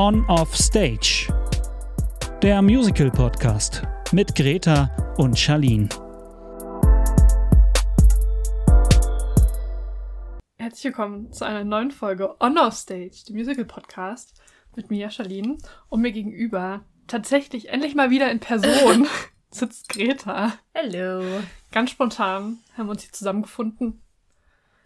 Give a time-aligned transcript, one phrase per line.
[0.00, 1.26] On Off Stage.
[2.40, 3.82] Der Musical Podcast
[4.12, 5.88] mit Greta und Charlene.
[10.56, 14.40] Herzlich willkommen zu einer neuen Folge On Off Stage, dem Musical Podcast
[14.76, 15.58] mit mir, Charlene,
[15.88, 19.08] und mir gegenüber tatsächlich endlich mal wieder in Person
[19.50, 20.52] sitzt Greta.
[20.76, 21.24] Hallo.
[21.72, 24.00] Ganz spontan haben wir uns hier zusammengefunden,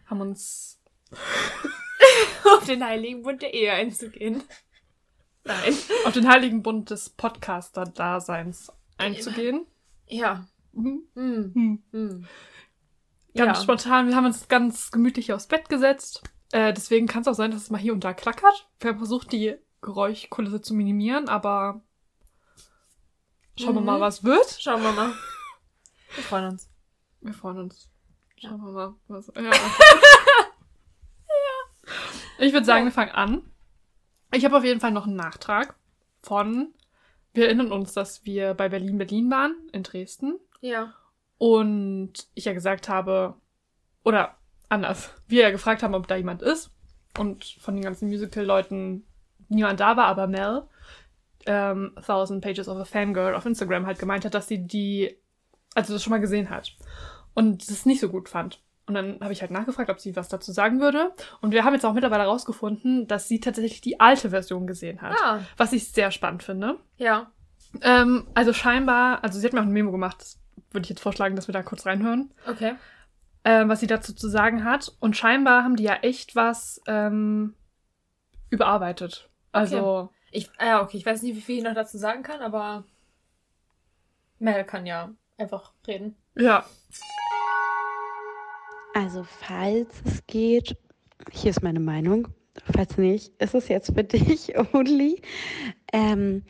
[0.06, 0.80] haben uns
[2.56, 4.42] auf den Heiligen Bund der Ehe einzugehen.
[5.44, 5.74] Nein.
[6.06, 9.66] Auf den Heiligen Bund des Podcaster-Daseins einzugehen.
[10.08, 10.46] Ja.
[10.72, 11.02] Mhm.
[11.14, 11.52] Hm.
[11.54, 11.82] Hm.
[11.92, 12.26] Hm.
[13.34, 13.62] Ganz Ja.
[13.62, 16.22] spontan, wir haben uns ganz gemütlich aufs Bett gesetzt.
[16.52, 18.68] Äh, deswegen kann es auch sein, dass es mal hier und da klackert.
[18.80, 21.80] Wir haben versucht, die Geräuschkulisse zu minimieren, aber
[23.58, 23.86] schauen wir Mhm.
[23.86, 24.58] mal, was wird.
[24.60, 25.12] Schauen wir mal.
[26.14, 26.68] Wir freuen uns.
[27.22, 27.88] Wir freuen uns.
[28.36, 28.94] Schauen wir mal.
[29.08, 29.42] Was, ja.
[29.42, 29.50] ja.
[32.38, 32.84] Ich würde sagen, Ja.
[32.86, 33.51] wir fangen an.
[34.32, 35.74] Ich habe auf jeden Fall noch einen Nachtrag
[36.22, 36.72] von,
[37.34, 40.38] wir erinnern uns, dass wir bei Berlin Berlin waren, in Dresden.
[40.60, 40.94] Ja.
[41.38, 43.34] Und ich ja gesagt habe,
[44.04, 44.36] oder
[44.68, 46.70] anders, wir ja gefragt haben, ob da jemand ist.
[47.18, 49.04] Und von den ganzen Musical-Leuten
[49.48, 50.62] niemand da war, aber Mel,
[51.46, 55.18] ähm, Thousand Pages of a Fangirl auf Instagram halt gemeint hat, dass sie die,
[55.74, 56.74] also das schon mal gesehen hat.
[57.34, 58.62] Und es nicht so gut fand.
[58.86, 61.12] Und dann habe ich halt nachgefragt, ob sie was dazu sagen würde.
[61.40, 65.16] Und wir haben jetzt auch mittlerweile herausgefunden, dass sie tatsächlich die alte Version gesehen hat.
[65.22, 65.40] Ah.
[65.56, 66.78] Was ich sehr spannend finde.
[66.96, 67.30] Ja.
[67.80, 70.38] Ähm, also scheinbar, also sie hat mir auch ein Memo gemacht, das
[70.72, 72.74] würde ich jetzt vorschlagen, dass wir da kurz reinhören Okay.
[73.44, 74.92] ähm, was sie dazu zu sagen hat.
[75.00, 77.54] Und scheinbar haben die ja echt was ähm,
[78.50, 79.30] überarbeitet.
[79.52, 80.96] Also, Ich, ah ja, okay.
[80.96, 82.84] Ich weiß nicht, wie viel ich noch dazu sagen kann, aber
[84.38, 86.16] Mel kann ja einfach reden.
[86.34, 86.64] ja.
[88.94, 90.76] Also falls es geht,
[91.30, 92.28] hier ist meine Meinung.
[92.74, 95.22] Falls nicht, ist es jetzt für dich only.
[95.92, 96.42] Ähm,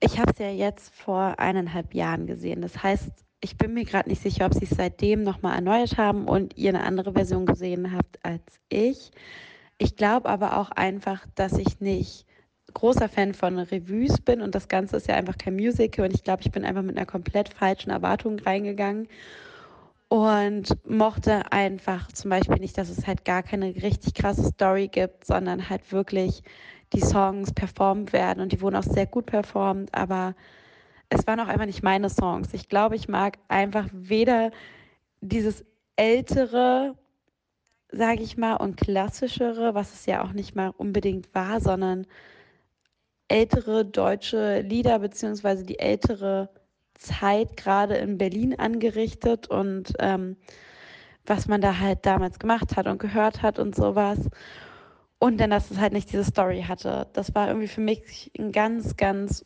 [0.00, 2.62] ich habe es ja jetzt vor eineinhalb Jahren gesehen.
[2.62, 3.10] Das heißt,
[3.42, 6.70] ich bin mir gerade nicht sicher, ob sie es seitdem nochmal erneuert haben und ihr
[6.70, 9.10] eine andere Version gesehen habt als ich.
[9.76, 12.26] Ich glaube aber auch einfach, dass ich nicht
[12.72, 16.22] großer Fan von Revues bin und das Ganze ist ja einfach kein Musical und ich
[16.22, 19.08] glaube, ich bin einfach mit einer komplett falschen Erwartung reingegangen
[20.10, 25.24] und mochte einfach zum Beispiel nicht, dass es halt gar keine richtig krasse Story gibt,
[25.24, 26.42] sondern halt wirklich
[26.92, 30.34] die Songs performt werden und die wurden auch sehr gut performt, aber
[31.10, 32.52] es waren auch einfach nicht meine Songs.
[32.54, 34.50] Ich glaube, ich mag einfach weder
[35.20, 36.96] dieses ältere,
[37.92, 42.06] sage ich mal, und klassischere, was es ja auch nicht mal unbedingt war, sondern
[43.28, 46.50] ältere deutsche Lieder beziehungsweise die ältere
[47.00, 50.36] Zeit gerade in Berlin angerichtet und ähm,
[51.26, 54.18] was man da halt damals gemacht hat und gehört hat und sowas.
[55.18, 57.08] Und dann, dass es halt nicht diese Story hatte.
[57.12, 59.44] Das war irgendwie für mich ein ganz, ganz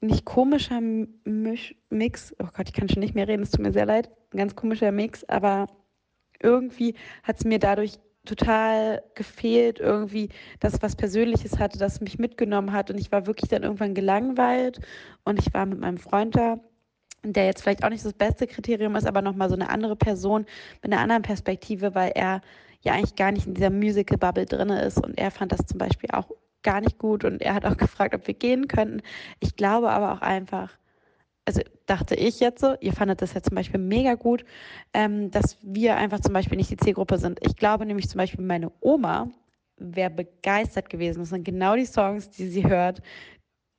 [0.00, 2.34] nicht komischer Misch Mix.
[2.40, 4.10] Oh Gott, ich kann schon nicht mehr reden, es tut mir sehr leid.
[4.32, 5.66] Ein ganz komischer Mix, aber
[6.42, 12.18] irgendwie hat es mir dadurch total gefehlt, irgendwie, dass es was Persönliches hatte, das mich
[12.18, 12.90] mitgenommen hat.
[12.90, 14.80] Und ich war wirklich dann irgendwann gelangweilt
[15.24, 16.58] und ich war mit meinem Freund da
[17.32, 20.46] der jetzt vielleicht auch nicht das beste Kriterium ist, aber nochmal so eine andere Person
[20.82, 22.42] mit einer anderen Perspektive, weil er
[22.82, 26.10] ja eigentlich gar nicht in dieser Musical-Bubble drin ist und er fand das zum Beispiel
[26.12, 26.28] auch
[26.62, 29.02] gar nicht gut und er hat auch gefragt, ob wir gehen könnten.
[29.40, 30.70] Ich glaube aber auch einfach,
[31.44, 34.44] also dachte ich jetzt so, ihr fandet das ja zum Beispiel mega gut,
[34.92, 37.38] ähm, dass wir einfach zum Beispiel nicht die Zielgruppe sind.
[37.42, 39.30] Ich glaube nämlich zum Beispiel, meine Oma
[39.76, 41.20] wäre begeistert gewesen.
[41.20, 43.02] Das sind genau die Songs, die sie hört,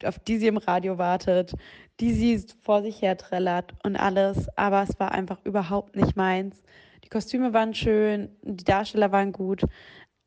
[0.03, 1.53] auf die sie im Radio wartet,
[2.00, 4.50] die sie vor sich her trällert und alles.
[4.57, 6.61] Aber es war einfach überhaupt nicht meins.
[7.03, 9.63] Die Kostüme waren schön, die Darsteller waren gut.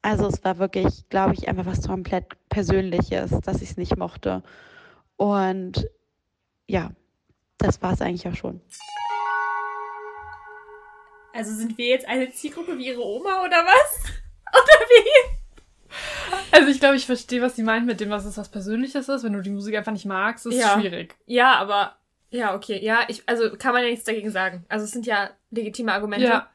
[0.01, 4.43] Also es war wirklich, glaube ich, einfach was komplett Persönliches, dass ich es nicht mochte.
[5.17, 5.89] Und
[6.69, 6.93] ja,
[7.59, 8.61] das war es eigentlich auch schon.
[11.33, 14.05] Also sind wir jetzt eine Zielgruppe wie ihre Oma oder was?
[14.51, 15.38] Oder wie?
[16.53, 19.23] Also ich glaube, ich verstehe, was sie meint mit dem, was es was Persönliches ist.
[19.25, 20.79] Wenn du die Musik einfach nicht magst, ist es Ja.
[20.81, 21.17] schwierig.
[21.27, 21.97] Ja, aber
[22.31, 22.79] ja, okay.
[22.83, 24.65] Ja, ich, also kann man ja nichts dagegen sagen.
[24.69, 26.27] Also es sind ja legitime Argumente.
[26.27, 26.51] Ja.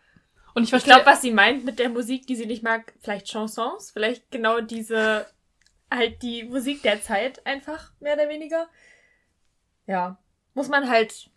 [0.53, 2.93] Und ich Ich verstehe, glaube, was sie meint mit der Musik, die sie nicht mag,
[3.01, 5.25] vielleicht Chansons, vielleicht genau diese,
[5.89, 8.67] halt die Musik der Zeit einfach, mehr oder weniger.
[9.87, 10.17] Ja.
[10.53, 11.29] Muss man halt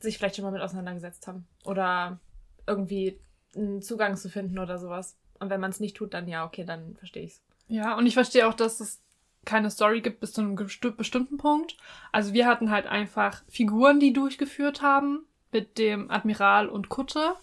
[0.00, 1.46] sich vielleicht schon mal mit auseinandergesetzt haben.
[1.64, 2.18] Oder
[2.66, 3.20] irgendwie
[3.54, 5.16] einen Zugang zu finden oder sowas.
[5.38, 7.42] Und wenn man es nicht tut, dann ja, okay, dann verstehe ich's.
[7.68, 9.00] Ja, und ich verstehe auch, dass es
[9.44, 11.76] keine Story gibt bis zu einem bestimmten Punkt.
[12.12, 17.34] Also wir hatten halt einfach Figuren, die durchgeführt haben mit dem Admiral und Kutte.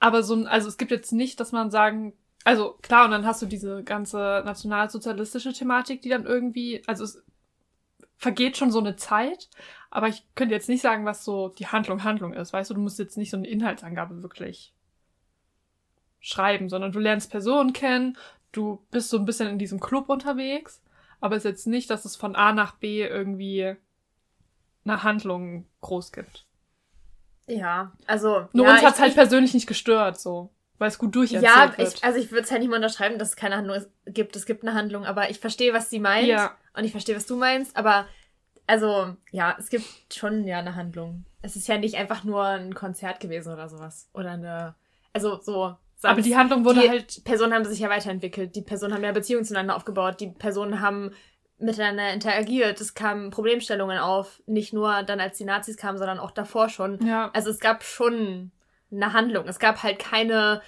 [0.00, 2.14] Aber so ein, also es gibt jetzt nicht, dass man sagen,
[2.44, 7.22] Also klar, und dann hast du diese ganze nationalsozialistische Thematik, die dann irgendwie, also es
[8.16, 9.50] vergeht schon so eine Zeit,
[9.90, 12.52] aber ich könnte jetzt nicht sagen, was so die Handlung Handlung ist.
[12.52, 14.72] Weißt du, du musst jetzt nicht so eine Inhaltsangabe wirklich
[16.20, 18.16] schreiben, sondern du lernst Personen kennen,
[18.52, 20.82] du bist so ein bisschen in diesem Club unterwegs,
[21.20, 23.76] aber es ist jetzt nicht, dass es von A nach B irgendwie
[24.84, 26.46] eine Handlung groß gibt.
[27.46, 28.48] Ja, also.
[28.52, 30.50] Nur ja, uns hat's ich- halt persönlich nicht gestört, so.
[30.78, 31.94] Weil es gut durcherzählt Ja, wird.
[31.96, 34.36] ich, also ich würde es halt nicht mal unterschreiben, dass es keine Handlung gibt.
[34.36, 36.28] Es gibt eine Handlung, aber ich verstehe, was sie meint.
[36.28, 36.56] Ja.
[36.76, 37.76] Und ich verstehe, was du meinst.
[37.76, 38.06] Aber,
[38.68, 41.24] also, ja, es gibt schon ja eine Handlung.
[41.42, 44.08] Es ist ja nicht einfach nur ein Konzert gewesen oder sowas.
[44.14, 44.76] Oder eine,
[45.12, 45.76] also so.
[46.02, 48.54] Aber die Handlung wurde die halt Personen haben sich ja weiterentwickelt.
[48.54, 50.20] Die Personen haben ja Beziehungen zueinander aufgebaut.
[50.20, 51.12] Die Personen haben
[51.58, 52.80] miteinander interagiert.
[52.80, 54.40] Es kamen Problemstellungen auf.
[54.46, 57.04] Nicht nur dann, als die Nazis kamen, sondern auch davor schon.
[57.04, 57.30] Ja.
[57.34, 58.52] Also es gab schon
[58.92, 59.48] eine Handlung.
[59.48, 60.62] Es gab halt keine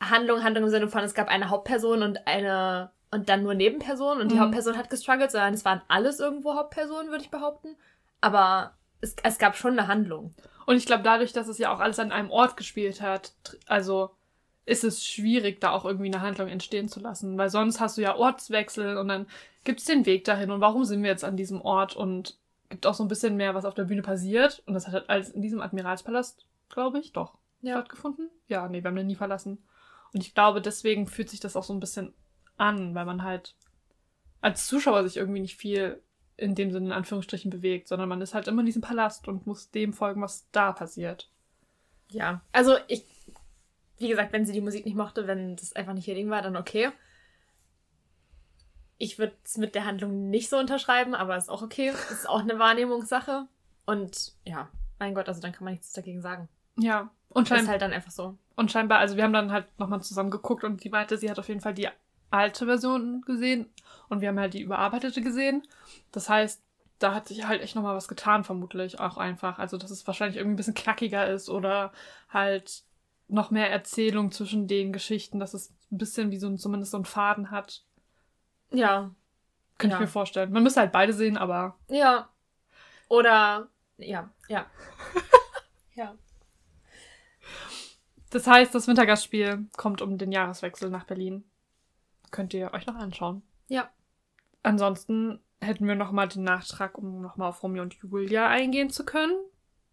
[0.00, 4.22] Handlung, Handlung im Sinne von, es gab eine Hauptperson und eine und dann nur Nebenpersonen
[4.22, 4.40] und die Mhm.
[4.42, 7.76] Hauptperson hat gestruggelt, sondern es waren alles irgendwo Hauptpersonen, würde ich behaupten.
[8.20, 10.32] Aber es, es gab schon eine Handlung.
[10.64, 13.32] Und ich glaube, dadurch, dass es ja auch alles an einem Ort gespielt hat,
[13.66, 14.10] also
[14.66, 17.36] ist es schwierig, da auch irgendwie eine Handlung entstehen zu lassen.
[17.38, 19.26] Weil sonst hast du ja Ortswechsel und dann
[19.64, 22.94] gibt's den Weg dahin und warum sind wir jetzt an diesem Ort und gibt auch
[22.94, 24.62] so ein bisschen mehr, was auf der Bühne passiert.
[24.66, 27.74] Und das hat halt alles in diesem Admiralspalast, glaube ich, doch Ja.
[27.74, 28.30] stattgefunden.
[28.46, 29.58] Ja, nee, wir haben den nie verlassen.
[30.12, 32.14] Und ich glaube, deswegen fühlt sich das auch so ein bisschen
[32.56, 33.54] an, weil man halt
[34.40, 36.00] als Zuschauer sich irgendwie nicht viel
[36.36, 39.46] in dem Sinne in Anführungsstrichen bewegt, sondern man ist halt immer in diesem Palast und
[39.46, 41.30] muss dem folgen, was da passiert.
[42.08, 42.40] Ja.
[42.52, 43.04] Also ich,
[44.00, 46.42] wie gesagt, wenn sie die Musik nicht mochte, wenn das einfach nicht ihr Ding war,
[46.42, 46.90] dann okay.
[48.98, 51.92] Ich würde es mit der Handlung nicht so unterschreiben, aber ist auch okay.
[52.10, 53.46] Ist auch eine Wahrnehmungssache.
[53.86, 54.68] Und ja,
[54.98, 56.48] mein Gott, also dann kann man nichts dagegen sagen.
[56.78, 57.10] Ja.
[57.28, 58.36] Und, Das schein ist halt dann einfach so.
[58.56, 61.38] und scheinbar, also wir haben dann halt nochmal zusammen geguckt und sie meinte, sie hat
[61.38, 61.88] auf jeden Fall die
[62.30, 63.66] alte Version gesehen
[64.08, 65.62] und wir haben halt die überarbeitete gesehen.
[66.10, 66.60] Das heißt,
[66.98, 69.58] da hat sich halt echt nochmal was getan, vermutlich auch einfach.
[69.58, 71.92] Also, dass es wahrscheinlich irgendwie ein bisschen knackiger ist oder
[72.30, 72.82] halt
[73.30, 76.96] noch mehr Erzählung zwischen den Geschichten, dass es ein bisschen wie so ein, zumindest so
[76.98, 77.84] einen Faden hat.
[78.72, 79.10] Ja.
[79.78, 79.98] Könnte Ja.
[79.98, 80.52] ich mir vorstellen.
[80.52, 82.28] Man müsste halt beide sehen, aber Ja.
[83.08, 83.68] Oder,
[83.98, 84.66] ja, ja.
[85.94, 86.14] ja.
[88.30, 91.44] Das heißt, das Wintergastspiel kommt um den Jahreswechsel nach Berlin.
[92.30, 93.42] Könnt ihr euch noch anschauen.
[93.68, 93.90] Ja.
[94.62, 98.90] Ansonsten hätten wir noch mal den Nachtrag, um noch mal auf Romeo und Julia eingehen
[98.90, 99.34] zu können.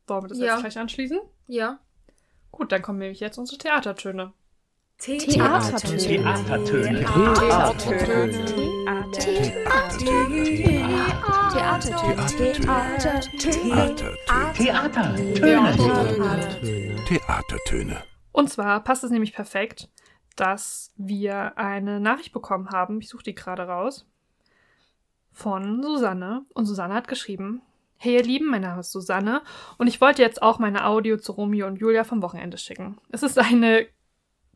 [0.06, 0.46] Wollen wir das Ja.
[0.54, 1.20] jetzt gleich anschließen?
[1.48, 1.80] Ja.
[2.52, 4.34] Gut, dann kommen nämlich jetzt unsere Theatertöne.
[5.00, 6.08] Theatertöne.
[6.18, 7.06] Theatertöne.
[17.06, 18.04] Theatertöne.
[18.32, 19.90] Und zwar passt es nämlich perfekt,
[20.36, 23.00] dass wir eine Nachricht bekommen haben.
[23.00, 24.08] Ich suche die gerade raus.
[25.32, 26.46] Von Susanne.
[26.54, 27.62] Und Susanne hat geschrieben:
[28.00, 29.42] Hey ihr Lieben, mein Name ist Susanne
[29.80, 32.98] und ich wollte jetzt auch meine Audio zu Romeo und Julia vom Wochenende schicken.
[33.12, 33.88] Es ist eine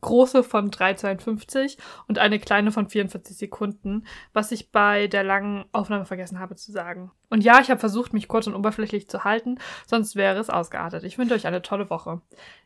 [0.01, 6.05] große von 3,52 und eine kleine von 44 Sekunden, was ich bei der langen Aufnahme
[6.05, 7.11] vergessen habe zu sagen.
[7.31, 9.57] Und ja, ich habe versucht, mich kurz und oberflächlich zu halten,
[9.87, 11.03] sonst wäre es ausgeartet.
[11.03, 12.21] Ich wünsche euch eine tolle Woche.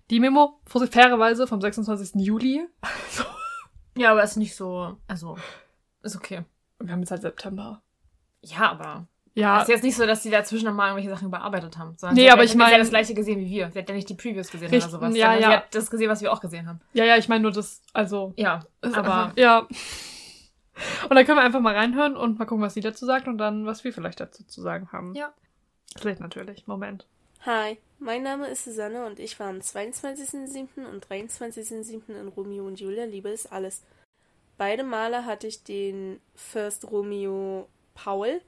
[0.10, 2.22] Die Memo, fairerweise vom 26.
[2.22, 2.68] Juli.
[3.98, 5.38] Ja, aber ist nicht so, also,
[6.04, 6.44] ist okay.
[6.82, 7.82] Wir haben jetzt halt September.
[8.42, 9.08] Ja, aber.
[9.36, 11.96] Ja, Es ist jetzt nicht so, dass sie dazwischen nochmal irgendwelche Sachen überarbeitet haben.
[11.98, 13.70] Sondern Nee, hat aber ich sie hat das gleiche gesehen wie wir.
[13.70, 15.16] Sie hat ja nicht die Previews gesehen Richtig, oder sowas.
[15.16, 15.40] ja, ja.
[15.40, 16.80] Sie hat das gesehen, was wir auch gesehen haben.
[16.94, 18.34] ja, ja, ich meine nur das, also.
[18.38, 19.68] Ja, ist aber einfach, ja.
[21.10, 23.38] Und dann können wir einfach mal reinhören und mal gucken, was sie dazu sagt und
[23.38, 25.14] dann, was wir vielleicht dazu zu sagen haben.
[25.16, 25.34] Ja.
[25.98, 26.68] Vielleicht natürlich.
[26.68, 27.06] Moment.
[27.46, 30.86] Hi, mein Name ist Susanne und ich war am 22.07.
[30.86, 32.10] und 23.07.
[32.20, 33.84] in Romeo und Julia Liebe ist alles.
[34.58, 38.42] Beide Male hatte ich den First Romeo Paul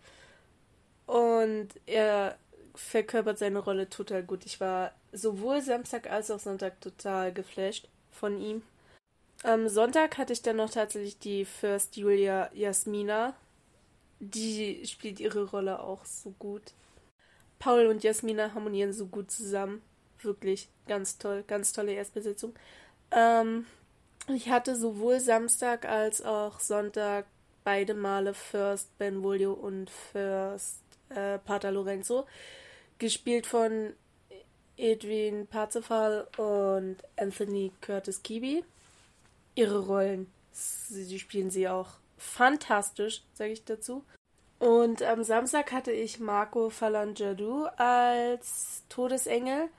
[1.08, 2.38] und er
[2.76, 4.46] verkörpert seine Rolle total gut.
[4.46, 8.62] Ich war sowohl Samstag als auch Sonntag total geflasht von ihm.
[9.44, 13.34] Am Sonntag hatte ich dann noch tatsächlich die First Julia Jasmina.
[14.20, 16.74] Die spielt ihre Rolle auch so gut.
[17.60, 19.82] Paul und Jasmina harmonieren so gut zusammen.
[20.22, 22.54] Wirklich ganz toll, ganz tolle Erstbesetzung.
[23.12, 23.66] Ähm,
[24.28, 27.26] ich hatte sowohl Samstag als auch Sonntag
[27.64, 32.26] beide Male First Benvolio und First äh, Pater Lorenzo.
[33.00, 33.94] Gespielt von
[34.78, 38.64] Edwin Parzefal und Anthony Curtis Kibi.
[39.56, 44.04] Ihre Rollen, sie spielen sie auch fantastisch, sage ich dazu.
[44.60, 49.70] Und am Samstag hatte ich Marco Falangiadu als Todesengel.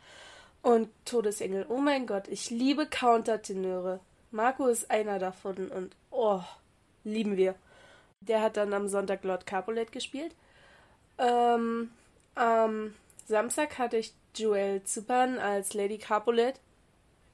[0.62, 4.00] Und Todesengel, oh mein Gott, ich liebe Countertenöre.
[4.30, 6.42] Marco ist einer davon und oh,
[7.04, 7.54] lieben wir.
[8.20, 10.34] Der hat dann am Sonntag Lord Capulet gespielt.
[11.18, 11.90] Ähm,
[12.34, 12.94] am
[13.26, 16.54] Samstag hatte ich Joelle Zippern als Lady Capulet.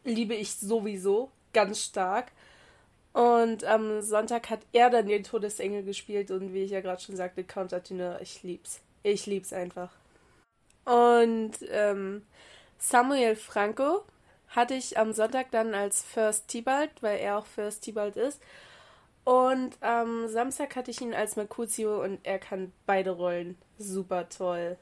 [0.04, 2.32] Liebe ich sowieso ganz stark.
[3.12, 7.14] Und am Sonntag hat er dann den Todesengel gespielt und wie ich ja gerade schon
[7.16, 8.80] sagte, Countertenor, ich lieb's.
[9.04, 9.92] Ich lieb's einfach.
[10.84, 12.22] Und ähm,
[12.78, 14.02] Samuel Franco
[14.48, 18.40] hatte ich am Sonntag dann als First Tibalt, weil er auch First Tibalt ist.
[19.24, 24.76] Und am Samstag hatte ich ihn als Mercutio und er kann beide Rollen super toll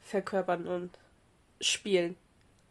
[0.00, 0.90] verkörpern und
[1.60, 2.16] spielen.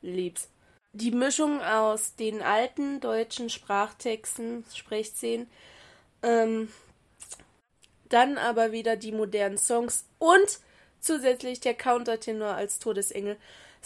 [0.02, 0.50] Lieb's.
[0.94, 5.48] Die Mischung aus den alten deutschen Sprachtexten, Sprechszenen,
[6.24, 6.70] ähm,
[8.10, 10.60] dann aber wieder die modernen Songs und
[11.00, 13.38] zusätzlich der Countertenor als Todesengel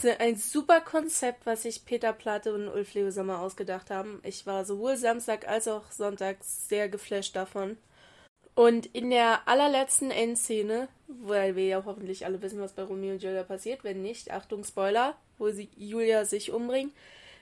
[0.05, 4.19] ein super Konzept, was sich Peter Platte und Ulf Leo Sommer ausgedacht haben.
[4.23, 7.77] Ich war sowohl Samstag als auch Sonntag sehr geflasht davon.
[8.55, 13.23] Und in der allerletzten Endszene, weil wir ja hoffentlich alle wissen, was bei Romeo und
[13.23, 16.93] Julia passiert, wenn nicht, Achtung Spoiler, wo sie Julia sich umbringt,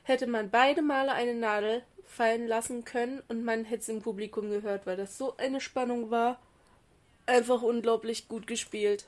[0.04, 4.50] hätte man beide Male eine Nadel fallen lassen können und man hätte es im Publikum
[4.50, 6.40] gehört, weil das so eine Spannung war.
[7.26, 9.06] Einfach unglaublich gut gespielt.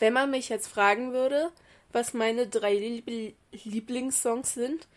[0.00, 1.52] Wenn man mich jetzt fragen würde,
[1.94, 4.88] was meine drei Lieb Lieblingssongs sind,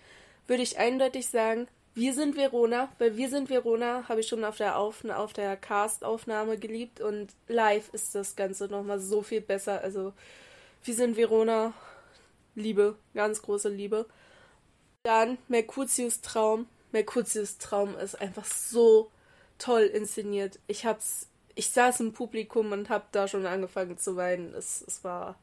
[0.47, 4.57] würde ich eindeutig sagen, Wir sind Verona, weil Wir sind Verona habe ich schon auf
[4.57, 9.81] der, auf, der Cast-Aufnahme geliebt und live ist das Ganze nochmal so viel besser.
[9.81, 10.13] Also,
[10.83, 11.73] Wir sind Verona,
[12.55, 14.05] Liebe, ganz große Liebe.
[15.03, 16.67] Dann Mercutius Traum.
[16.91, 19.11] Mercutius Traum ist einfach so
[19.59, 20.59] toll inszeniert.
[20.67, 24.53] Ich hab's, ich saß im Publikum und hab da schon angefangen zu weinen.
[24.53, 25.35] Es, es war,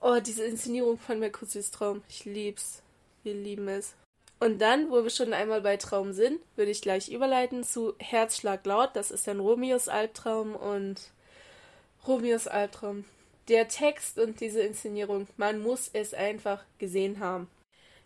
[0.00, 2.02] oh, diese Inszenierung von Mercutius Traum.
[2.08, 2.82] Ich lieb's.
[3.22, 3.94] Wir lieben es.
[4.38, 8.64] Und dann, wo wir schon einmal bei Traum sind, würde ich gleich überleiten zu Herzschlag
[8.66, 8.90] laut.
[8.94, 11.10] Das ist dann Romeos Albtraum und
[12.06, 13.04] Romeos Albtraum.
[13.48, 17.48] Der Text und diese Inszenierung, man muss es einfach gesehen haben.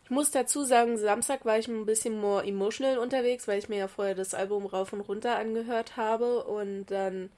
[0.05, 3.79] Ich muss dazu sagen, Samstag war ich ein bisschen more emotional unterwegs, weil ich mir
[3.79, 7.31] ja vorher das Album rauf und runter angehört habe und dann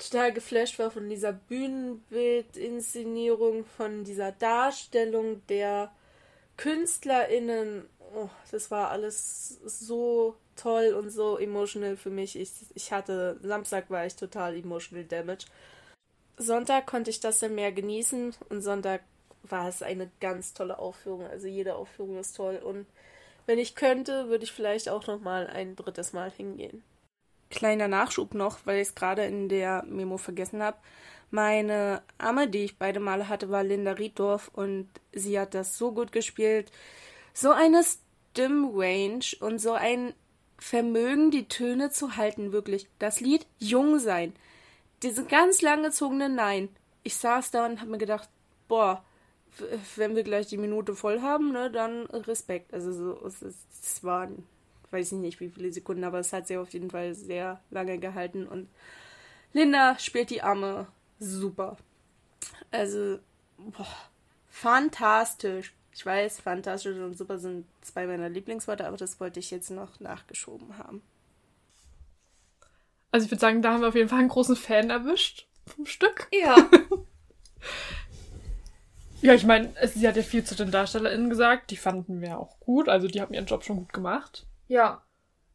[0.00, 5.90] total geflasht war von dieser Bühnenbildinszenierung, von dieser Darstellung der
[6.56, 7.88] KünstlerInnen.
[8.14, 12.38] Oh, das war alles so toll und so emotional für mich.
[12.38, 15.46] Ich, ich hatte, Samstag war ich total emotional damage.
[16.36, 19.02] Sonntag konnte ich das dann mehr genießen und Sonntag
[19.42, 21.26] war es eine ganz tolle Aufführung.
[21.26, 22.86] Also jede Aufführung ist toll und
[23.46, 26.82] wenn ich könnte, würde ich vielleicht auch noch mal ein drittes Mal hingehen.
[27.50, 30.78] Kleiner Nachschub noch, weil ich es gerade in der Memo vergessen habe.
[31.30, 35.92] Meine Amme, die ich beide Male hatte, war Linda Rieddorf und sie hat das so
[35.92, 36.70] gut gespielt.
[37.34, 40.14] So eine Stimmrange und so ein
[40.58, 42.88] Vermögen, die Töne zu halten, wirklich.
[42.98, 44.34] Das Lied Jung sein.
[45.02, 46.68] Diese ganz langgezogene Nein.
[47.02, 48.28] Ich saß da und habe mir gedacht,
[48.68, 49.02] boah,
[49.96, 52.74] wenn wir gleich die Minute voll haben, ne, dann Respekt.
[52.74, 54.46] Also so, es, es waren,
[54.90, 57.98] weiß ich nicht, wie viele Sekunden, aber es hat sie auf jeden Fall sehr lange
[57.98, 58.68] gehalten und
[59.52, 60.86] Linda spielt die Arme
[61.18, 61.76] super.
[62.70, 63.18] Also,
[63.58, 63.86] boah,
[64.48, 65.74] fantastisch.
[65.92, 69.98] Ich weiß, fantastisch und super sind zwei meiner Lieblingsworte, aber das wollte ich jetzt noch
[69.98, 71.02] nachgeschoben haben.
[73.10, 75.86] Also ich würde sagen, da haben wir auf jeden Fall einen großen Fan erwischt vom
[75.86, 76.28] Stück.
[76.32, 76.56] Ja.
[79.22, 81.70] Ja, ich meine, sie hat ja viel zu den DarstellerInnen gesagt.
[81.70, 82.88] Die fanden wir auch gut.
[82.88, 84.46] Also die haben ihren Job schon gut gemacht.
[84.70, 85.02] Ja.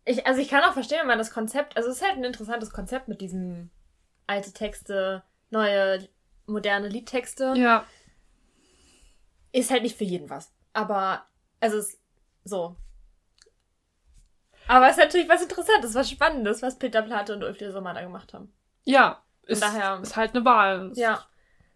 [0.04, 2.24] Ich, also ich kann auch verstehen, wenn man das Konzept, also es ist halt ein
[2.26, 3.72] interessantes Konzept mit diesen
[4.28, 6.08] alte Texte, neue,
[6.46, 7.54] moderne Liedtexte.
[7.56, 7.86] Ja.
[9.54, 10.52] Ist halt nicht für jeden was.
[10.74, 11.26] Aber,
[11.62, 11.98] also es,
[12.44, 12.76] so.
[14.68, 18.02] Aber es ist natürlich was Interessantes, was Spannendes, was Peter Platte und Ulf Sommer da
[18.02, 18.54] gemacht haben.
[18.84, 19.24] Ja.
[19.44, 20.92] Ist, daher- ist halt eine Wahl.
[20.96, 21.26] Ja.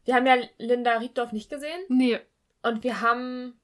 [0.04, 1.80] Wir haben ja Linda Rieddorf nicht gesehen.
[1.88, 2.20] Nee.
[2.64, 3.59] Und wir haben.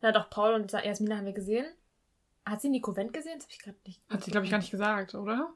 [0.00, 1.66] Na doch, Paul und Jasmina haben wir gesehen.
[2.46, 3.34] Hat sie Nico Wendt gesehen?
[3.36, 4.00] Das habe ich gerade nicht.
[4.10, 5.52] Hat sie, glaube ich, gar nicht gesagt, oder?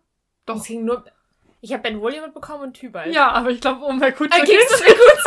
[0.47, 0.57] Doch.
[0.57, 1.05] Es ging nur.
[1.61, 3.15] Ich habe Ben Woolley mitbekommen und Tybalt.
[3.15, 4.85] Ja, aber ich glaube, um Mercutio Ah, ging's geht's.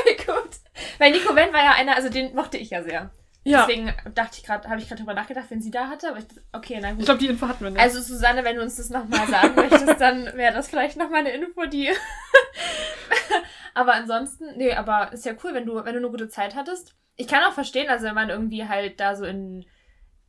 [0.00, 0.50] okay, gut.
[0.98, 3.10] Weil Nico Wendt war ja einer, also den mochte ich ja sehr.
[3.48, 3.64] Ja.
[3.66, 6.08] Deswegen dachte ich gerade, habe ich gerade drüber nachgedacht, wenn sie da hatte.
[6.08, 7.00] Aber ich okay, na gut.
[7.00, 7.80] Ich glaube, die Info hatten wir nicht.
[7.80, 11.30] Also Susanne, wenn du uns das nochmal sagen möchtest, dann wäre das vielleicht nochmal eine
[11.30, 11.90] Info, die.
[13.74, 16.94] aber ansonsten, nee, aber ist ja cool, wenn du, wenn du eine gute Zeit hattest.
[17.14, 19.64] Ich kann auch verstehen, also wenn man irgendwie halt da so in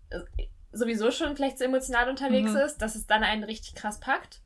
[0.10, 0.20] äh,
[0.72, 2.58] sowieso schon vielleicht so emotional unterwegs Mhm.
[2.58, 4.42] ist, dass es dann einen richtig krass packt.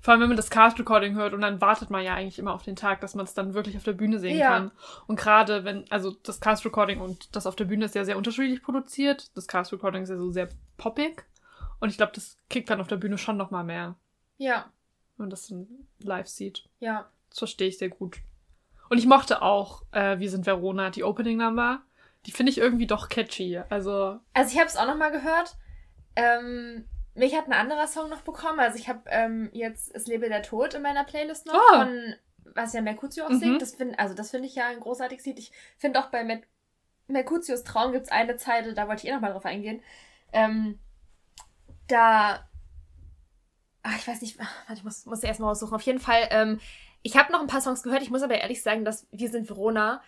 [0.00, 2.62] Vor allem, wenn man das Cast-Recording hört und dann wartet man ja eigentlich immer auf
[2.62, 4.48] den Tag, dass man es dann wirklich auf der Bühne sehen Ja.
[4.48, 4.70] kann.
[5.06, 8.62] Und gerade wenn, also das Cast-Recording und das auf der Bühne ist ja sehr unterschiedlich
[8.62, 9.30] produziert.
[9.36, 10.48] Das Cast-Recording ist ja so sehr
[10.78, 11.24] poppig.
[11.80, 13.94] Und ich glaube, das kriegt dann auf der Bühne schon nochmal mehr,
[14.38, 14.66] Ja,
[15.16, 15.66] wenn man das dann
[15.98, 16.64] live sieht.
[16.80, 17.06] ja.
[17.30, 18.18] Das verstehe ich sehr gut.
[18.88, 21.80] Und ich mochte auch äh, Wir sind Verona, die Opening Number.
[22.26, 23.58] Die finde ich irgendwie doch catchy.
[23.70, 25.56] Also, Also ich habe es auch noch mal gehört.
[26.14, 28.60] Ähm, mich hat ein anderer Song noch bekommen.
[28.60, 31.84] Also ich habe ähm, jetzt Es lebe der Tod in meiner Playlist noch Ah.
[31.84, 32.14] von
[32.56, 33.38] was ja Mercutio auch Mhm.
[33.38, 33.62] singt.
[33.62, 35.38] Das find, also das finde ich ja ein großartiges Lied.
[35.38, 36.40] Ich finde auch bei Mer
[37.06, 39.82] Mercutius Traum gibt es eine Zeile, da wollte ich eh noch mal drauf eingehen.
[40.32, 40.78] Ähm,
[41.88, 42.48] da
[43.82, 45.74] Ach, ich weiß nicht, warte, ich muss, muss erst mal raussuchen.
[45.74, 46.58] Auf jeden Fall, ähm,
[47.02, 48.00] ich habe noch ein paar Songs gehört.
[48.00, 50.02] Ich muss aber ehrlich sagen, dass Wir sind Verona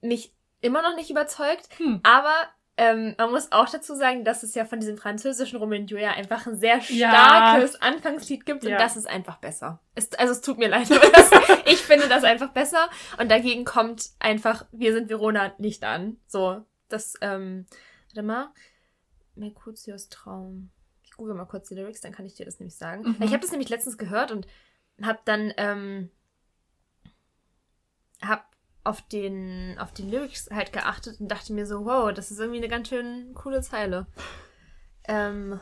[0.00, 1.68] mich immer noch nicht überzeugt.
[1.78, 1.98] hm.
[2.04, 2.32] Aber
[2.78, 6.46] ähm, man muss auch dazu sagen, dass es ja von diesem französischen und Julia einfach
[6.46, 7.08] ein sehr Ja.
[7.10, 8.78] starkes Anfangslied gibt und Ja.
[8.78, 9.80] das ist einfach besser.
[9.94, 11.30] Es, also es tut mir leid, aber das,
[11.66, 16.18] ich finde das einfach besser und dagegen kommt einfach Wir sind Verona nicht an.
[16.26, 17.66] So, das, ähm,
[18.08, 18.48] warte mal.
[19.34, 20.70] Mercutius Traum.
[21.02, 23.02] Ich google mal kurz die Lyrics, dann kann ich dir das nämlich sagen.
[23.02, 23.16] Mhm.
[23.22, 24.46] Ich habe das nämlich letztens gehört und
[25.02, 26.10] habe dann, ähm,
[28.22, 28.55] hab
[28.86, 32.58] auf den, auf den Lyrics halt geachtet und dachte mir so, wow, das ist irgendwie
[32.58, 34.06] eine ganz schön coole Zeile.
[35.08, 35.60] Ähm,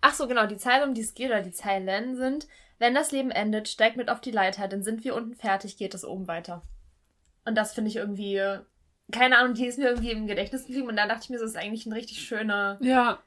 [0.00, 2.46] ach so, genau, die Zeile, um die es geht, oder die Zeilen sind,
[2.78, 5.94] wenn das Leben endet, steig mit auf die Leiter, dann sind wir unten fertig, geht
[5.94, 6.62] es oben weiter.
[7.44, 8.40] Und das finde ich irgendwie,
[9.10, 11.44] keine Ahnung, die ist mir irgendwie im Gedächtnis geblieben und da dachte ich mir, so,
[11.44, 13.18] das ist eigentlich ein richtig schöner, ja,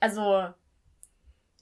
[0.00, 0.48] also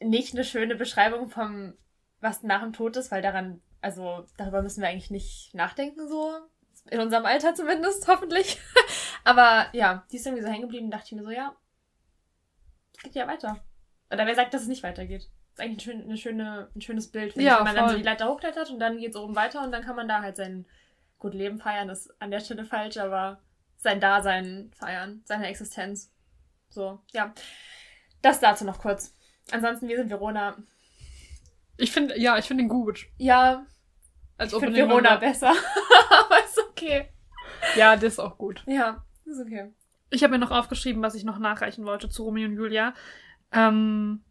[0.03, 1.75] nicht eine schöne Beschreibung vom,
[2.21, 6.33] was nach dem Tod ist, weil daran, also darüber müssen wir eigentlich nicht nachdenken, so.
[6.91, 8.59] In unserem Alter zumindest, hoffentlich.
[9.25, 11.55] Aber ja, die ist irgendwie so hängen geblieben, dachte ich mir so, ja,
[12.97, 13.63] es geht ja weiter.
[14.11, 15.29] Oder wer sagt, dass es nicht weitergeht?
[15.57, 17.85] Das ist eigentlich ein, schön, eine schöne, ein schönes Bild, Ja, ich, wenn man dann
[17.85, 17.99] so voll.
[17.99, 20.37] die Leiter hochklettert und dann geht es oben weiter und dann kann man da halt
[20.37, 20.67] sein
[21.19, 23.41] gut Leben feiern, ist an der Stelle falsch, aber
[23.77, 26.13] sein Dasein feiern, seine Existenz.
[26.71, 27.35] So, ja.
[28.23, 29.15] Das dazu noch kurz.
[29.51, 30.57] Ansonsten, wir sind Verona.
[31.81, 33.07] Ich finde, ja, ich finde ihn gut.
[33.19, 33.67] Ja,
[34.37, 35.53] Als ich finde Verona besser.
[36.11, 37.09] aber ist okay.
[37.77, 38.63] Ja, das ist auch gut.
[38.67, 39.73] Ja, ist okay.
[40.11, 42.95] Ich habe mir noch aufgeschrieben, was ich noch nachreichen wollte zu Romeo und Julia.
[43.53, 44.25] Ähm,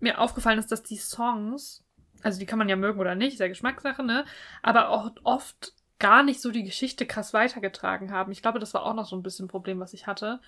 [0.00, 1.84] mir aufgefallen ist, dass die Songs,
[2.22, 4.24] also die kann man ja mögen oder nicht, ist ja Geschmackssache, ne?
[4.62, 8.32] Aber auch oft gar nicht so die Geschichte krass weitergetragen haben.
[8.32, 10.40] Ich glaube, das war auch noch so ein bisschen ein Problem, was ich hatte.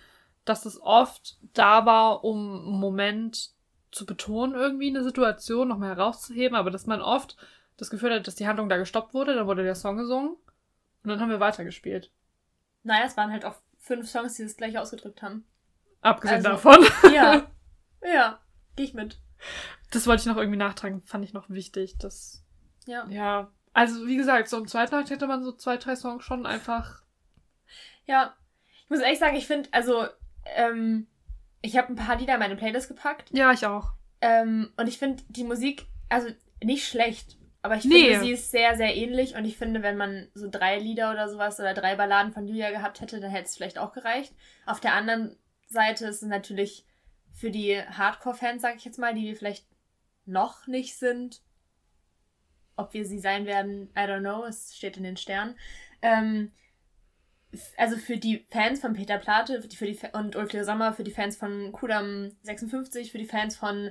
[0.44, 3.50] Dass es oft da war, um einen Moment
[3.92, 7.36] zu betonen, irgendwie eine Situation nochmal herauszuheben, aber dass man oft
[7.76, 10.30] das Gefühl hat, dass die Handlung da gestoppt wurde, dann wurde der Song gesungen
[11.02, 12.10] und dann haben wir weitergespielt.
[12.82, 15.44] Naja, es waren halt auch fünf Songs, die das gleich ausgedrückt haben.
[16.02, 16.86] Abgesehen Also- davon.
[17.12, 17.50] Ja.
[18.02, 18.40] ja,
[18.76, 19.18] geh ich mit.
[19.90, 21.96] Das wollte ich noch irgendwie nachtragen, fand ich noch wichtig.
[21.98, 22.44] Das,
[22.86, 23.06] Ja.
[23.08, 23.50] ja.
[23.72, 27.02] Also, wie gesagt, so im zweiten Akt hätte man so zwei, drei Songs schon einfach.
[28.06, 28.34] Ja.
[28.84, 30.06] Ich muss ehrlich sagen, ich finde, also,
[30.44, 31.06] ähm,
[31.62, 33.30] ich habe ein paar Lieder in meine Playlist gepackt.
[33.32, 33.92] Ja, ich auch.
[34.20, 36.28] Ähm, und ich finde die Musik, also
[36.62, 38.10] nicht schlecht, aber ich Nee.
[38.10, 39.34] finde, sie ist sehr, sehr ähnlich.
[39.34, 42.70] Und ich finde, wenn man so drei Lieder oder sowas oder drei Balladen von Julia
[42.70, 44.34] gehabt hätte, dann hätte es vielleicht auch gereicht.
[44.66, 46.84] Auf der anderen Seite ist es natürlich
[47.32, 49.66] für die Hardcore-Fans, sag ich jetzt mal, die wir vielleicht
[50.26, 51.42] noch nicht sind.
[52.76, 55.54] Ob wir sie sein werden, I don't know, es steht in den Sternen.
[56.02, 56.50] Ähm,
[57.76, 61.10] also für die Fans von Peter Plate für die, Fa- und Ulrike Sommer, für die
[61.10, 63.90] Fans von Kudam 56, für die Fans von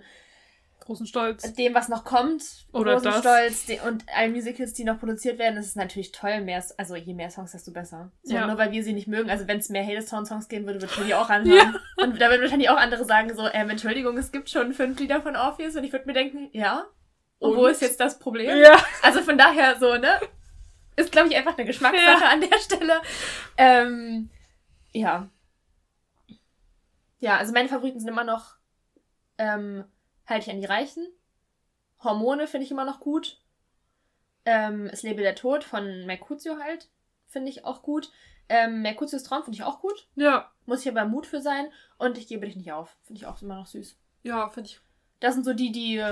[0.82, 1.54] Großen Stolz.
[1.54, 2.42] dem, was noch kommt,
[2.72, 3.06] Oder das.
[3.06, 6.40] Rosenstolz de und allen Musicals, die noch produziert werden, ist es natürlich toll.
[6.42, 8.12] Mehr, also je mehr Songs, desto besser.
[8.24, 8.48] So, Ja.
[8.48, 9.30] Nur weil wir sie nicht mögen.
[9.30, 11.76] Also wenn es mehr Hadestown-Songs geben würde, würde ich mir die auch anhören.
[11.98, 15.22] Und da würden wahrscheinlich auch andere sagen so, ähm, Entschuldigung, es gibt schon fünf Lieder
[15.22, 16.86] von Orpheus und ich würde mir denken, ja.
[17.40, 17.72] Und wo Und?
[17.72, 18.58] ist jetzt das Problem?
[18.58, 18.78] Ja.
[19.04, 20.12] Also von daher so, ne?
[21.00, 23.02] Ist, glaube ich, einfach eine Geschmackssache an der Stelle.
[23.58, 24.30] Ähm,
[24.92, 25.30] ja.
[27.20, 28.56] Ja, also meine Favoriten sind immer noch
[29.38, 29.86] ähm,
[30.28, 31.08] Halte ich an die Reichen.
[32.04, 33.42] Hormone finde ich immer noch gut.
[34.46, 36.90] Ähm, es lebe der Tod von Mercutio halt.
[37.28, 38.12] Finde ich auch gut.
[38.48, 40.08] Ähm, Mercutius Traum finde ich auch gut.
[40.16, 40.52] Ja.
[40.66, 41.72] Muss ich aber Mut für sein.
[41.98, 42.96] Und ich gebe dich nicht auf.
[43.04, 43.98] Finde ich auch immer noch süß.
[44.24, 44.80] Ja, finde ich.
[45.20, 46.04] Das sind so die, die,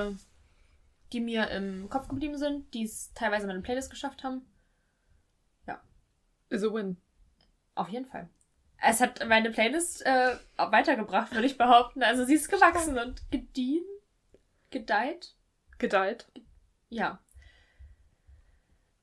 [1.14, 4.46] die mir im Kopf geblieben sind, die es teilweise in meine Playlist geschafft haben.
[6.50, 6.98] Is a win.
[7.76, 8.30] Auf jeden Fall.
[8.82, 12.04] Es hat meine Playlist äh, weitergebracht, würde ich behaupten.
[12.04, 13.86] Also sie ist gewachsen und gediehen.
[14.70, 15.36] Gedeiht.
[15.78, 16.28] Gedeiht.
[16.90, 17.20] Ja.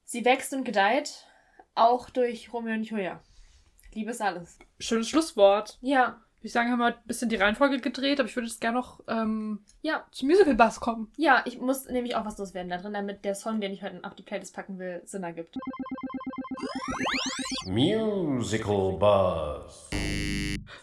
[0.05, 1.27] Sie wächst und gedeiht,
[1.75, 3.21] auch durch Romeo und Julia.
[3.93, 4.59] Liebe ist alles.
[4.79, 5.79] Schönes Schlusswort.
[5.81, 6.24] Ja.
[6.45, 9.01] Ich sagen, haben wir ein bisschen die Reihenfolge gedreht, aber ich würde jetzt gerne noch
[9.09, 11.11] ähm, Ja, zum Musical Bass kommen.
[11.17, 14.01] ja, ich muss nämlich auch was loswerden da drin, damit der Song, den ich heute
[14.05, 15.57] auf die Playlist packen will, Sinn ergibt.
[17.67, 19.91] Musical Buzz.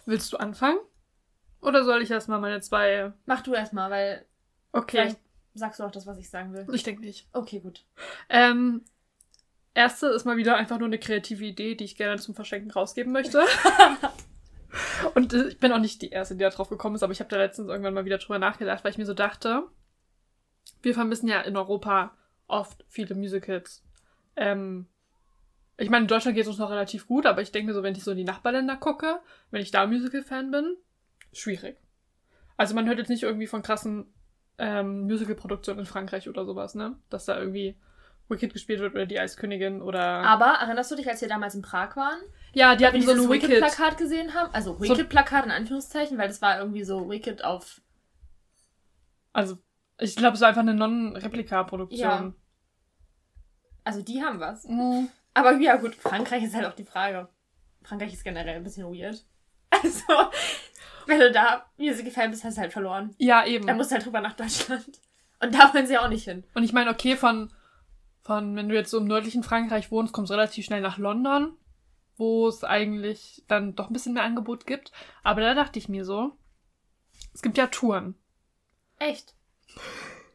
[0.06, 0.80] Willst du anfangen?
[1.62, 3.14] Oder soll ich erstmal meine zwei.
[3.26, 4.26] Mach du erstmal, weil
[4.72, 4.98] Okay.
[5.04, 5.20] vielleicht
[5.54, 6.66] sagst du auch das, was ich sagen will.
[6.74, 7.28] Ich denke nicht.
[7.34, 7.86] Okay, gut.
[8.30, 8.84] Ähm,
[9.74, 13.12] erste ist mal wieder einfach nur eine kreative Idee, die ich gerne zum Verschenken rausgeben
[13.14, 13.44] möchte.
[15.16, 17.20] Und äh, ich bin auch nicht die Erste, die da drauf gekommen ist, aber ich
[17.20, 19.64] habe da letztens irgendwann mal wieder drüber nachgedacht, weil ich mir so dachte,
[20.82, 22.16] wir vermissen ja in Europa
[22.48, 23.84] oft viele Musicals.
[24.36, 24.88] Ähm,
[25.78, 27.96] ich meine, in Deutschland geht es uns noch relativ gut, aber ich denke so, wenn
[27.96, 30.78] ich so in die Nachbarländer gucke, wenn ich da Musical-Fan bin,
[31.34, 31.78] schwierig.
[32.58, 34.14] Also man hört jetzt nicht irgendwie von krassen
[34.58, 36.98] ähm, Musical-Produktionen in Frankreich oder sowas, ne?
[37.10, 37.76] Dass da irgendwie
[38.32, 40.02] Wicked gespielt wird oder die Eiskönigin oder.
[40.02, 42.20] Aber erinnerst du dich, als wir damals in Prag waren?
[42.54, 43.50] ja, die hatten so Wicked.
[43.50, 44.54] Wicked-Plakat gesehen haben?
[44.54, 47.82] Also Wicked-Plakat in Anführungszeichen, weil das war irgendwie so Wicked auf...
[49.34, 49.58] Also,
[49.98, 52.00] ich glaube, es war einfach eine Non-Replika-Produktion.
[52.00, 52.34] Ja.
[53.84, 54.66] Also die haben was.
[54.66, 55.10] Mhm.
[55.34, 57.30] Aber ja gut, Frankreich ist halt auch die Frage.
[57.84, 59.24] Frankreich ist generell ein bisschen weird.
[59.84, 60.30] Also,
[61.08, 63.16] wenn du da Musical-Fan bist, hast du halt verloren.
[63.18, 63.66] Ja, eben.
[63.66, 65.00] Dann musst du halt drüber nach Deutschland.
[65.40, 66.44] Und da wollen sie auch nicht hin.
[66.54, 67.52] Und ich meine, okay, von,
[68.22, 71.58] von, wenn du jetzt so im nördlichen Frankreich wohnst, kommst du relativ schnell nach London,
[72.18, 74.92] wo es eigentlich dann doch ein bisschen mehr Angebot gibt.
[75.24, 76.32] Aber da dachte ich mir so,
[77.34, 78.16] es gibt ja Touren.
[79.00, 79.34] Echt?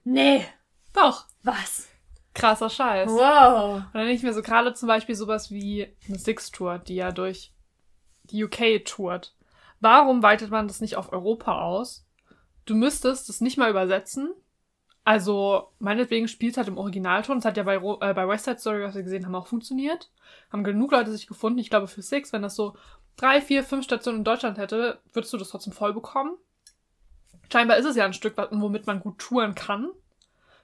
[0.04, 0.44] Nee.
[0.92, 1.26] Doch.
[1.42, 1.88] Was?
[2.34, 3.10] Krasser Scheiß.
[3.10, 3.76] Wow.
[3.76, 7.12] Und dann denke ich mir so gerade zum Beispiel sowas wie eine Six-Tour, die ja
[7.12, 7.52] durch
[8.24, 9.34] die UK tourt.
[9.80, 12.06] Warum weitet man das nicht auf Europa aus?
[12.64, 14.34] Du müsstest das nicht mal übersetzen.
[15.06, 17.36] Also, meinetwegen spielt halt im Originalton.
[17.36, 20.10] Das hat ja bei, äh, bei West Side Story, was wir gesehen haben, auch funktioniert.
[20.50, 21.60] Haben genug Leute sich gefunden.
[21.60, 22.74] Ich glaube, für Six, wenn das so
[23.16, 26.36] drei, vier, fünf Stationen in Deutschland hätte, würdest du das trotzdem voll bekommen.
[27.52, 29.92] Scheinbar ist es ja ein Stück, womit man gut touren kann.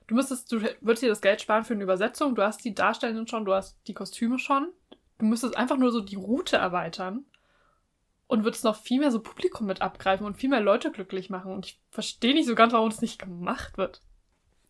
[0.08, 2.34] Du müsstest, du würdest dir das Geld sparen für eine Übersetzung.
[2.34, 4.72] Du hast die Darstellenden schon, du hast die Kostüme schon.
[5.18, 7.26] Du müsstest einfach nur so die Route erweitern
[8.26, 11.52] und würdest noch viel mehr so Publikum mit abgreifen und viel mehr Leute glücklich machen.
[11.52, 14.00] Und ich verstehe nicht so ganz, warum es nicht gemacht wird.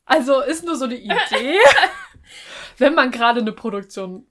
[0.05, 1.59] Also ist nur so eine Idee,
[2.79, 4.27] wenn man gerade eine Produktion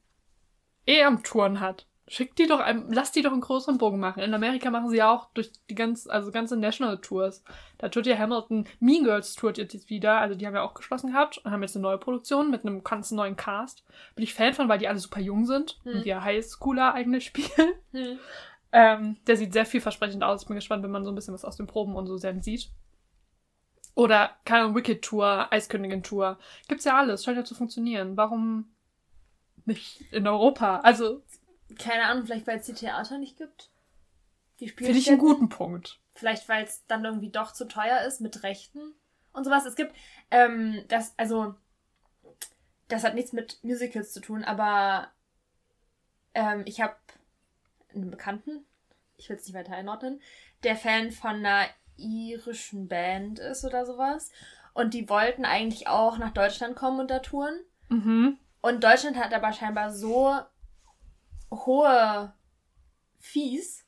[0.86, 1.88] eh am Touren hat.
[2.07, 4.21] Schickt die doch, einem, lass die doch einen größeren Bogen machen.
[4.21, 7.41] In Amerika machen sie ja auch durch die ganz, also ganze National Tours.
[7.77, 11.13] Da tourt ja Hamilton, Mean Girls tourt jetzt wieder, also die haben ja auch geschlossen
[11.13, 13.86] gehabt und haben jetzt eine neue Produktion mit einem ganz neuen Cast.
[14.15, 15.93] Bin ich Fan von, weil die alle super jung sind Hm.
[15.93, 17.71] und die ja Highschooler eigentlich spielen.
[17.93, 18.19] Hm.
[18.73, 20.41] Ähm, der sieht sehr vielversprechend aus.
[20.41, 22.41] Ich bin gespannt, wenn man so ein bisschen was aus den Proben und so dann
[22.41, 22.69] sieht.
[23.93, 26.39] Oder, keine Ahnung, Wicked Tour, Eiskönigin Tour.
[26.67, 28.15] Gibt's ja alles, scheint ja zu funktionieren.
[28.15, 28.71] Warum
[29.65, 30.80] nicht in Europa?
[30.80, 31.23] Also,
[31.77, 33.69] Keine Ahnung, vielleicht weil es die Theater nicht gibt.
[34.60, 35.99] Die finde ich einen guten Punkt.
[36.13, 38.93] Vielleicht weil es dann irgendwie doch zu teuer ist mit Rechten
[39.34, 39.65] und sowas.
[39.65, 39.95] Es gibt,
[40.30, 41.56] ähm, das, also,
[42.88, 45.10] das hat nichts mit Musicals zu tun, aber
[46.34, 46.95] ähm, ich habe
[47.93, 48.65] einen Bekannten,
[49.17, 50.21] ich will es nicht weiter einordnen,
[50.63, 51.65] der Fan von einer
[52.02, 54.32] irischen Band ist oder sowas.
[54.74, 57.60] Und die wollten eigentlich auch nach Deutschland kommen und da touren.
[57.90, 58.38] Mhm.
[58.62, 60.40] Und Deutschland hat aber scheinbar so
[61.52, 62.34] hohe
[63.20, 63.86] Fees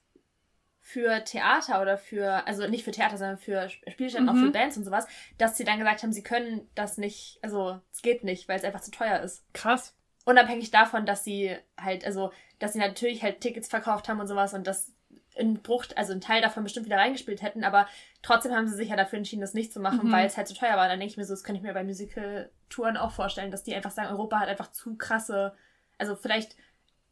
[0.79, 4.45] für Theater oder für, also nicht für Theater, sondern für Sp- Spielstätten, auch Mhm.
[4.47, 8.01] für Bands und sowas, dass sie dann gesagt haben, sie können das nicht, also es
[8.01, 9.45] geht nicht, weil es einfach zu teuer ist.
[9.53, 9.95] Krass.
[10.25, 14.53] Unabhängig davon, dass sie halt, also, dass sie natürlich halt Tickets verkauft haben und sowas
[14.53, 14.92] und das
[15.35, 17.87] in Bruch, also ein Teil davon bestimmt wieder reingespielt hätten, aber
[18.21, 20.11] trotzdem haben sie sich ja dafür entschieden, das nicht zu machen, Mhm.
[20.11, 20.87] weil es halt zu teuer war.
[20.87, 23.73] Dann denke ich mir so, das könnte ich mir bei Musical-Touren auch vorstellen, dass die
[23.75, 25.53] einfach sagen, Europa hat einfach zu krasse,
[25.97, 26.55] also vielleicht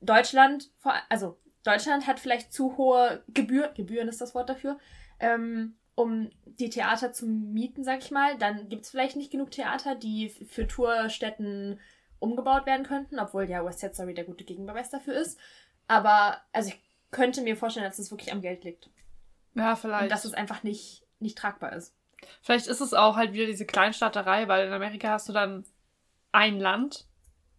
[0.01, 0.69] Deutschland,
[1.09, 4.79] also Deutschland hat vielleicht zu hohe Gebühren, Gebühren ist das Wort dafür,
[5.19, 8.37] ähm, um die Theater zu mieten, sag ich mal.
[8.37, 11.79] Dann gibt es vielleicht nicht genug Theater, die für Tourstätten
[12.19, 15.39] umgebaut werden könnten, obwohl ja West Side Story der gute Gegenbeweis dafür ist.
[15.87, 16.81] Aber, also ich
[17.11, 18.89] könnte mir vorstellen, dass es wirklich am Geld liegt.
[19.55, 20.11] Ja, Und vielleicht.
[20.11, 21.93] dass es einfach nicht, nicht tragbar ist.
[22.41, 25.65] Vielleicht ist es auch halt wieder diese Kleinstaaterei, weil in Amerika hast du dann
[26.31, 27.05] ein Land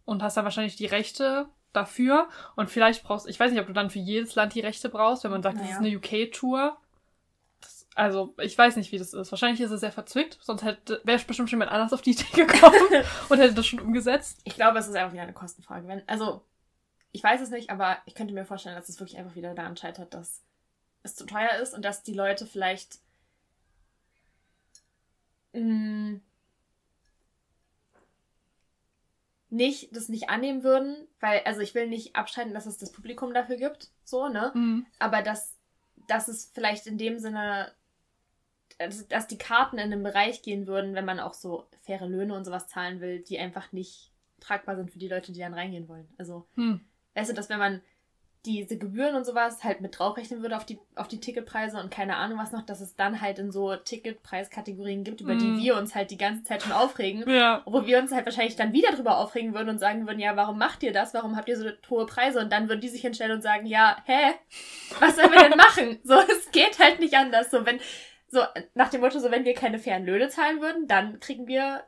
[0.04, 2.28] und hast dann wahrscheinlich die Rechte dafür.
[2.56, 5.24] Und vielleicht brauchst, ich weiß nicht, ob du dann für jedes Land die Rechte brauchst,
[5.24, 5.74] wenn man sagt, das Naja.
[5.80, 6.76] ist eine UK-Tour.
[7.60, 9.30] Das- Also, ich weiß nicht, wie das ist.
[9.32, 12.44] Wahrscheinlich ist es sehr verzwickt, sonst hätte, wäre bestimmt schon jemand anders auf die Idee
[12.46, 12.76] gekommen
[13.28, 14.38] und hätte das schon umgesetzt.
[14.44, 15.86] Ich glaube, es ist einfach wieder eine Kostenfrage.
[15.88, 16.42] Wenn, also,
[17.12, 19.76] ich weiß es nicht, aber ich könnte mir vorstellen, dass es wirklich einfach wieder daran
[19.76, 20.42] scheitert, dass
[21.02, 22.98] es zu teuer ist und dass die Leute vielleicht
[25.52, 26.20] mh,
[29.50, 33.34] nicht das nicht annehmen würden, weil, also ich will nicht abstreiten, dass es das Publikum
[33.34, 34.50] dafür gibt, so, ne?
[34.54, 34.86] Mhm.
[34.98, 35.56] Aber dass
[36.08, 37.72] dass es vielleicht in dem Sinne,
[38.78, 42.34] dass, dass die Karten in den Bereich gehen würden, wenn man auch so faire Löhne
[42.34, 45.88] und sowas zahlen will, die einfach nicht tragbar sind für die Leute, die dann reingehen
[45.88, 46.08] wollen.
[46.18, 46.80] Also, Hm.
[47.14, 47.80] Weißt du, dass wenn man
[48.44, 52.16] diese Gebühren und sowas halt mit draufrechnen würde auf die, auf die Ticketpreise und keine
[52.16, 55.38] Ahnung was noch, dass es dann halt in so Ticketpreiskategorien gibt, über Mm.
[55.38, 57.22] die wir uns halt die ganze Zeit schon aufregen.
[57.30, 57.62] Ja.
[57.66, 60.58] Wo wir uns halt wahrscheinlich dann wieder drüber aufregen würden und sagen würden, ja, warum
[60.58, 61.14] macht ihr das?
[61.14, 62.40] Warum habt ihr so hohe Preise?
[62.40, 64.34] Und dann würden die sich hinstellen und sagen, ja, hä?
[64.98, 66.00] Was sollen wir denn machen?
[66.04, 67.50] So, es geht halt nicht anders.
[67.50, 67.78] So, wenn,
[68.28, 68.40] so,
[68.74, 71.84] nach dem Motto, so, wenn wir keine fairen Löhne zahlen würden, dann kriegen wir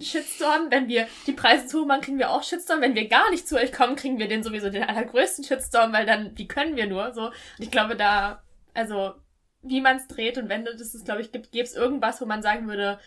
[0.00, 0.70] Shitstorm.
[0.70, 2.80] Wenn wir die Preise zu hoch machen, kriegen wir auch Shitstorm.
[2.80, 6.06] Wenn wir gar nicht zu euch kommen, kriegen wir den sowieso den allergrößten Shitstorm, weil
[6.06, 7.12] dann, wie können wir nur?
[7.12, 8.42] So, und ich glaube, da,
[8.74, 9.14] also,
[9.62, 12.42] wie man es dreht und wendet, ist es, glaube ich, gibt es irgendwas, wo man
[12.42, 13.00] sagen würde,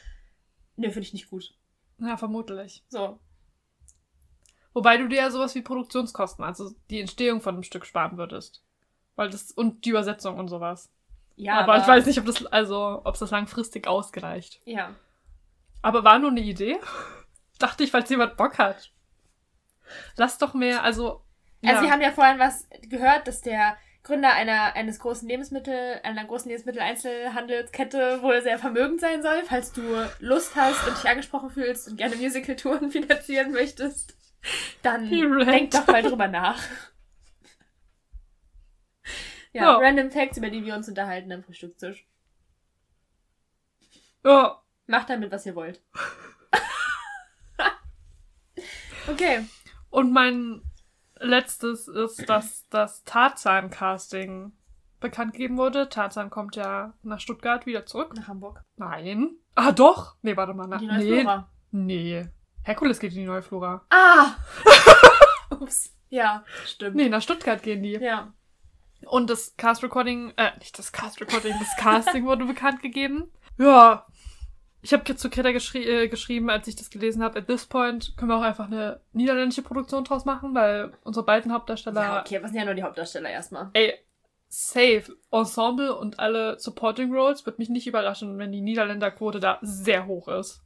[0.76, 1.54] nö, finde ich nicht gut.
[2.00, 2.84] Ja, vermutlich.
[2.90, 3.20] So.
[4.74, 8.64] Wobei du dir ja sowas wie Produktionskosten, also die Entstehung von einem Stück sparen würdest.
[9.16, 10.92] Weil das, und die Übersetzung und sowas.
[11.36, 14.62] Ja, aber, ich weiß nicht, ob das, also, ob das langfristig ausgereicht.
[14.66, 14.96] Ja.
[15.82, 16.80] Aber war nur eine Idee.
[17.60, 18.92] Dachte ich, falls jemand Bock hat.
[20.16, 21.24] Lass doch mehr, also.
[21.64, 26.26] Also, wir haben ja vorhin was gehört, dass der Gründer einer, eines großen Lebensmittel, einer
[26.26, 29.44] großen Lebensmitteleinzelhandelskette wohl sehr vermögend sein soll.
[29.46, 29.82] Falls du
[30.20, 34.16] Lust hast und dich angesprochen fühlst und gerne Musicaltouren finanzieren möchtest,
[34.82, 36.60] dann denk doch mal drüber nach.
[39.54, 39.78] Ja, Ja.
[39.78, 42.08] random Facts, über die wir uns unterhalten am Frühstückstisch.
[44.24, 44.61] Ja,
[44.92, 45.82] Macht damit, was ihr wollt.
[49.08, 49.46] okay.
[49.90, 50.62] Und mein
[51.18, 54.52] letztes ist, dass das Tarzan-Casting
[55.00, 55.88] bekannt gegeben wurde.
[55.88, 58.14] Tarzan kommt ja nach Stuttgart wieder zurück.
[58.18, 58.66] Nach Hamburg.
[58.76, 59.38] Nein.
[59.56, 60.16] Ah, doch.
[60.24, 60.68] Nee, warte mal.
[60.68, 61.22] Na, Die neue nee.
[61.22, 61.50] Flora.
[61.72, 62.28] Nee.
[62.64, 63.86] Herkules geht in die neue Flora.
[63.90, 64.36] Ah!
[65.52, 65.96] Ups.
[66.10, 66.98] Ja, stimmt.
[66.98, 67.94] Nee, nach Stuttgart gehen die.
[67.94, 68.34] Ja.
[69.06, 73.32] Und das Cast Recording, äh, nicht das Cast Recording, das Casting wurde bekannt gegeben.
[73.58, 74.06] Ja.
[74.84, 78.14] Ich habe zu Greta geschri äh, geschrieben, als ich das gelesen habe, at this point
[78.18, 82.38] können wir auch einfach eine niederländische Produktion draus machen, weil unsere beiden Hauptdarsteller, Ja, okay,
[82.38, 83.70] aber sind ja nur die Hauptdarsteller erstmal.
[83.74, 83.94] ey,
[84.48, 90.08] safe, Ensemble und alle Supporting Roles, wird mich nicht überraschen, wenn die Niederländerquote da sehr
[90.08, 90.62] hoch ist.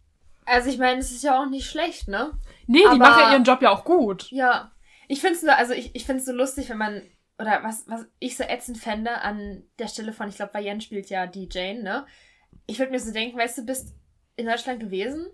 [0.45, 2.31] Also ich meine, es ist ja auch nicht schlecht, ne?
[2.67, 4.29] Nee, die Aber- machen ja ihren Job ja auch gut.
[4.31, 4.71] Ja.
[5.07, 7.01] Ich finde es nur, also ich, ich finde es so lustig, wenn man,
[7.37, 11.09] oder was, was ich so ätzend fände an der Stelle von, ich glaube, Bayern spielt
[11.09, 12.05] ja die Jane, ne?
[12.65, 13.93] Ich würde mir so denken, weißt du, bist
[14.35, 15.27] in Deutschland gewesen,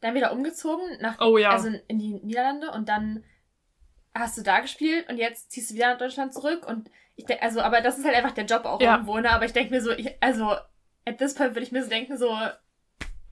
[0.00, 1.50] dann wieder umgezogen nach, Oh ja.
[1.50, 3.24] also in die Niederlande und dann
[4.14, 7.42] hast du da gespielt und jetzt ziehst du wieder nach Deutschland zurück und ich denke,
[7.42, 8.94] also, aber das ist halt einfach der Job auch Ja.
[8.94, 9.30] irgendwo, ne?
[9.30, 10.50] Aber ich denke mir so, ich, also,
[11.04, 12.36] at this point würde ich mir so denken, so,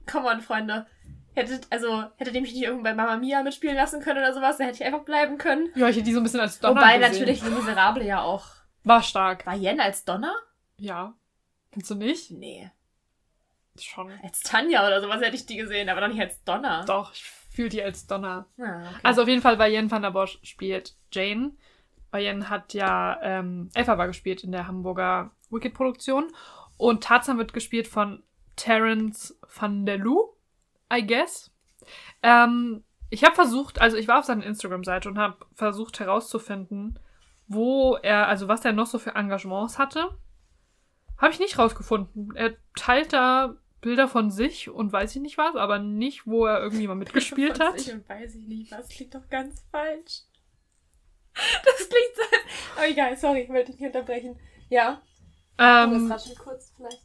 [0.09, 0.85] come on, Freunde.
[1.33, 4.57] Hättet, also, hättet ihr mich nicht irgendwo bei Mama Mia mitspielen lassen können oder sowas,
[4.57, 5.69] dann hätte ich einfach bleiben können.
[5.75, 7.11] Ja, ich hätte die so ein bisschen als Donner Wobei gesehen.
[7.11, 8.45] natürlich Le Miserable ja auch.
[8.83, 9.45] War stark.
[9.45, 10.35] War Yen als Donner?
[10.77, 11.13] Ja.
[11.71, 12.31] Findest du nicht?
[12.31, 12.69] Nee.
[13.79, 14.11] Schon.
[14.23, 16.83] Als Tanja oder sowas hätte ich die gesehen, aber doch nicht als Donner.
[16.85, 18.45] Doch, ich fühle die als Donner.
[18.59, 18.99] Ah, okay.
[19.03, 21.51] Also auf jeden Fall, Yen van der Bosch spielt Jane.
[22.13, 26.31] Yen hat ja ähm, Elphaba gespielt in der Hamburger Wicked-Produktion.
[26.77, 28.23] Und Tarzan wird gespielt von
[28.55, 30.35] Terence van der Loo,
[30.93, 31.51] I guess.
[32.21, 36.99] Ähm, ich habe versucht, also ich war auf seiner Instagram-Seite und habe versucht herauszufinden,
[37.47, 40.09] wo er, also was er noch so für Engagements hatte.
[41.21, 42.35] Habe ich nicht rausgefunden.
[42.35, 46.59] Er teilt da Bilder von sich und weiß ich nicht was, aber nicht, wo er
[46.61, 47.79] irgendwie mal mitgespielt Von hat.
[47.79, 50.21] sich und weiß ich nicht, was klingt doch ganz falsch.
[51.63, 52.21] Das klingt so.
[52.77, 54.37] Aber egal, sorry, ich wollte dich nicht unterbrechen.
[54.69, 55.01] Ja.
[55.57, 57.01] Ähm, das rascheln kurz vielleicht.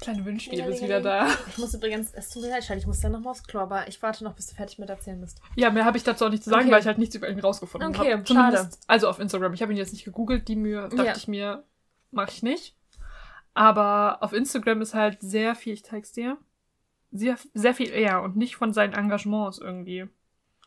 [0.00, 1.28] kleine Wünschspiel ist wieder da.
[1.48, 4.02] Ich muss übrigens, es tut mir leid, ich muss dann nochmal aufs Klo, aber ich
[4.02, 5.40] warte noch, bis du fertig mit erzählen bist.
[5.56, 6.72] Ja, mehr habe ich dazu auch nicht zu sagen, Okay.
[6.72, 8.26] weil ich halt nichts über ihn rausgefunden Okay, habe.
[8.26, 8.68] schade.
[8.86, 9.54] Also auf Instagram.
[9.54, 11.16] Ich habe ihn jetzt nicht gegoogelt, die Mühe dachte Ja.
[11.16, 11.64] ich mir,
[12.10, 12.76] mache ich nicht.
[13.54, 16.36] Aber auf Instagram ist halt sehr viel, ich zeig's dir,
[17.12, 20.08] sehr, sehr viel eher und nicht von seinen Engagements irgendwie.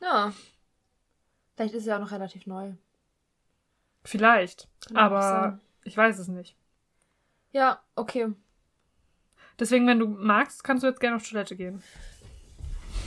[0.02, 0.34] Ja.
[1.56, 2.73] Vielleicht ist er auch noch relativ neu.
[4.04, 4.69] Vielleicht.
[4.88, 6.56] Kann aber ich weiß es nicht.
[7.52, 8.34] Ja, okay.
[9.60, 11.82] Deswegen, wenn du magst, kannst du jetzt gerne auf Toilette gehen.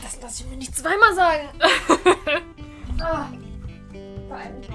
[0.03, 1.49] Das lasse ich mir nicht zweimal sagen.
[3.01, 3.31] ah.
[4.29, 4.69] Beeil mich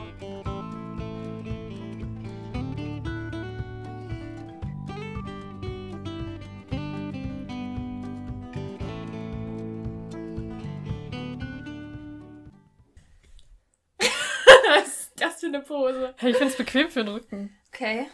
[15.26, 16.14] das für eine Pose?
[16.18, 17.58] Hey, ich find's bequem für den Rücken.
[17.68, 18.08] Okay.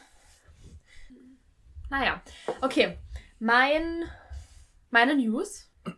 [1.90, 2.22] Naja,
[2.62, 2.98] okay.
[3.40, 4.10] Mein.
[4.90, 5.70] Meine News.
[5.86, 5.94] ich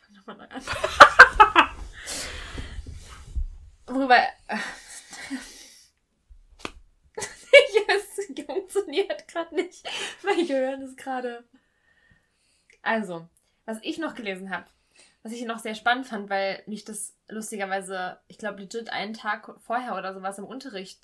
[0.00, 0.62] fange nochmal neu an.
[3.86, 4.18] Worüber.
[8.72, 9.88] funktioniert gerade nicht.
[10.22, 11.44] Mein Gehirn ist gerade.
[12.82, 13.28] Also,
[13.64, 14.66] was ich noch gelesen habe,
[15.22, 19.54] was ich noch sehr spannend fand, weil mich das lustigerweise, ich glaube, legit einen Tag
[19.60, 21.00] vorher oder sowas im Unterricht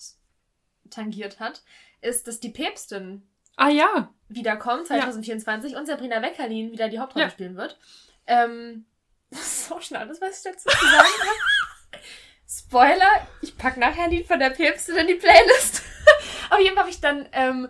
[0.90, 1.62] tangiert hat,
[2.00, 4.12] ist, dass die Päpstin Ah ja.
[4.28, 7.31] wiederkommt, 2024, und Sabrina Weckerlin wieder die Hauptrolle Ja.
[7.31, 7.78] spielen wird.
[8.26, 8.87] Ähm,
[9.31, 12.02] das ist so schon alles, was ich dazu zu sagen habe.
[12.50, 15.83] Spoiler, ich pack nachher ein Lied von der Päpstin in die Playlist.
[16.50, 17.68] Auf jeden Fall habe ich dann, ähm,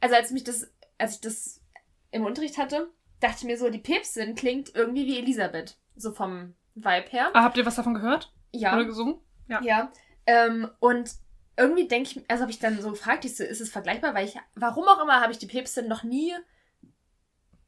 [0.00, 1.60] also als mich das, als ich das
[2.10, 2.88] im Unterricht hatte,
[3.20, 5.76] dachte ich mir so, die Päpstin klingt irgendwie wie Elisabeth.
[5.96, 7.30] So vom Vibe her.
[7.34, 8.32] Ah, habt ihr was davon gehört?
[8.52, 8.74] Ja.
[8.74, 9.20] Oder gesungen?
[9.48, 9.60] Ja.
[9.62, 9.92] Ja.
[10.26, 11.10] Ähm, und
[11.56, 14.14] irgendwie denke ich, also habe ich dann so gefragt, ich so, ist es vergleichbar?
[14.14, 16.34] Weil ich, warum auch immer, habe ich die Päpstin noch nie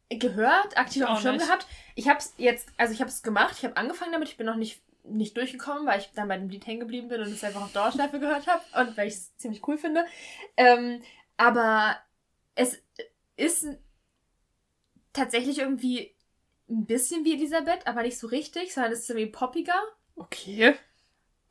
[0.09, 1.47] gehört, aktiv auf dem Schirm nicht.
[1.47, 1.67] gehabt.
[1.95, 4.47] Ich habe es jetzt, also ich habe es gemacht, ich habe angefangen damit, ich bin
[4.47, 7.45] noch nicht, nicht durchgekommen, weil ich dann bei dem Lied hängen geblieben bin und es
[7.45, 10.05] einfach auf Dauerschleife gehört habe und weil ich es ziemlich cool finde.
[10.57, 11.03] Ähm,
[11.37, 11.97] aber
[12.55, 12.83] es
[13.37, 13.67] ist
[15.13, 16.15] tatsächlich irgendwie
[16.69, 19.75] ein bisschen wie Elisabeth, aber nicht so richtig, sondern es ist irgendwie poppiger.
[20.17, 20.75] Okay.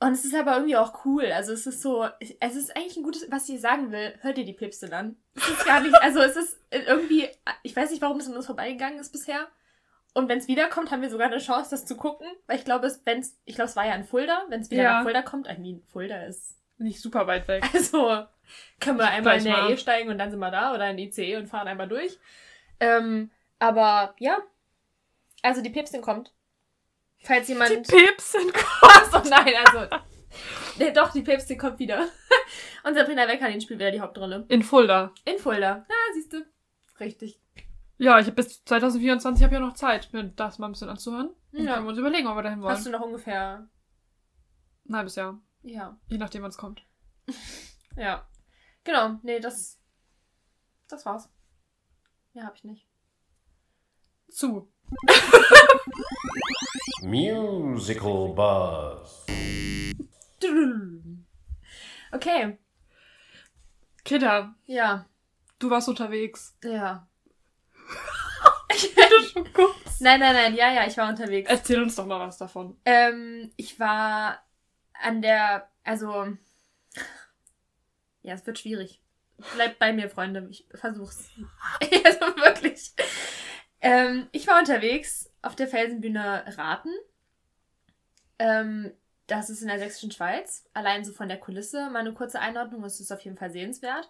[0.01, 1.25] Und es ist aber irgendwie auch cool.
[1.33, 2.07] Also es ist so,
[2.39, 4.13] es ist eigentlich ein gutes, was ich sagen will.
[4.21, 5.17] Hört ihr die Päpstin an?
[5.35, 7.27] Es ist gar nicht, also es ist irgendwie,
[7.63, 9.47] ich weiß nicht, warum es an uns vorbeigegangen ist bisher.
[10.13, 12.27] Und wenn es wiederkommt, haben wir sogar eine Chance, das zu gucken.
[12.47, 14.45] Weil ich glaube, es, wenn's, ich glaube, es war ja in Fulda.
[14.47, 14.93] Wenn es wieder Ja.
[14.93, 17.63] nach Fulda kommt, I mean, Fulda ist, Nicht super weit weg.
[17.73, 18.23] also
[18.79, 19.71] können wir einmal in der mal.
[19.71, 22.17] E steigen und dann sind wir da oder in die ICE und fahren einmal durch.
[22.79, 24.39] Ähm, aber ja,
[25.43, 26.33] also die Päpstin kommt.
[27.21, 27.71] Falls jemand...
[27.71, 29.95] Die Päpstin Achso, nein, also.
[30.77, 32.07] Nee, doch, die Päpstin kommt wieder.
[32.83, 34.45] Und Sabrina Weckerlin spielt wieder die Hauptrolle.
[34.47, 35.11] in Fulda.
[35.25, 35.85] In Fulda.
[35.89, 36.45] Na, siehst du.
[36.99, 37.41] Richtig.
[37.97, 41.31] Ja, ich habe bis 2024 hab ja noch Zeit, mir das mal ein bisschen anzuhören.
[41.51, 41.73] Dann Ja.
[41.73, 42.71] können wir uns überlegen, ob wir dahin wollen.
[42.73, 43.67] Hast du noch ungefähr.
[44.87, 45.41] Ein halbes Jahr.
[45.63, 45.99] Ja.
[46.07, 46.85] Je nachdem, wann es kommt.
[47.97, 48.25] Ja.
[48.83, 49.19] Genau.
[49.23, 49.81] Nee, das.
[50.87, 51.29] Das war's.
[52.33, 52.87] Ja, hab ich nicht.
[54.31, 54.71] Zu.
[57.01, 59.25] Musical Buzz.
[62.11, 62.57] Okay.
[64.05, 65.05] Greta, Ja.
[65.59, 66.57] du warst unterwegs.
[66.63, 67.07] Ja.
[68.69, 69.99] Du schon guckst.
[69.99, 70.55] Nein, nein, nein.
[70.55, 71.49] Ja, ja, ich war unterwegs.
[71.49, 72.77] Erzähl uns doch mal was davon.
[72.85, 74.41] Ähm, ich war
[74.93, 76.27] an der, also,
[78.21, 79.01] ja, es wird schwierig.
[79.55, 80.47] Bleibt bei mir, Freunde.
[80.49, 81.29] Ich versuch's.
[81.81, 82.93] also wirklich.
[83.81, 86.89] Ähm, ich war unterwegs auf der Felsenbühne Raten.
[88.37, 88.91] Ähm,
[89.27, 90.65] das ist in der sächsischen Schweiz.
[90.73, 91.89] Allein so von der Kulisse.
[91.89, 92.83] Mal eine kurze Einordnung.
[92.83, 94.07] Es ist auf jeden Fall sehenswert.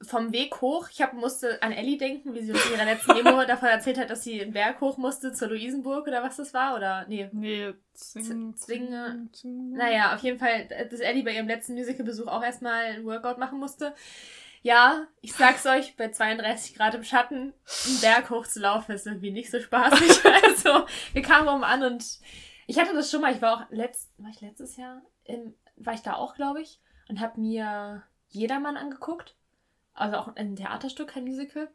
[0.00, 3.14] Vom Weg hoch, ich hab, musste an Ellie denken, wie sie uns in ihrer letzten
[3.16, 6.54] Demo davon erzählt hat, dass sie den Berg hoch musste zur Luisenburg oder was das
[6.54, 6.76] war.
[6.76, 9.76] Oder, nee, Nee, Zwing, Zwinge- Zwinge.
[9.76, 13.58] naja, auf jeden Fall, dass Ellie bei ihrem letzten Musicalbesuch auch erstmal ein Workout machen
[13.58, 13.92] musste.
[14.62, 17.54] Ja, ich sag's euch, bei 32 Grad im Schatten
[17.86, 20.24] einen Berg hochzulaufen ist irgendwie nicht so spaßig.
[20.42, 22.04] Also, wir kamen oben an und
[22.66, 25.94] ich hatte das schon mal, ich war auch letzt, war ich letztes Jahr, im, war
[25.94, 29.36] ich da auch, glaube ich, und habe mir Jedermann angeguckt.
[29.94, 31.68] Also auch ein Theaterstück, kein Musical.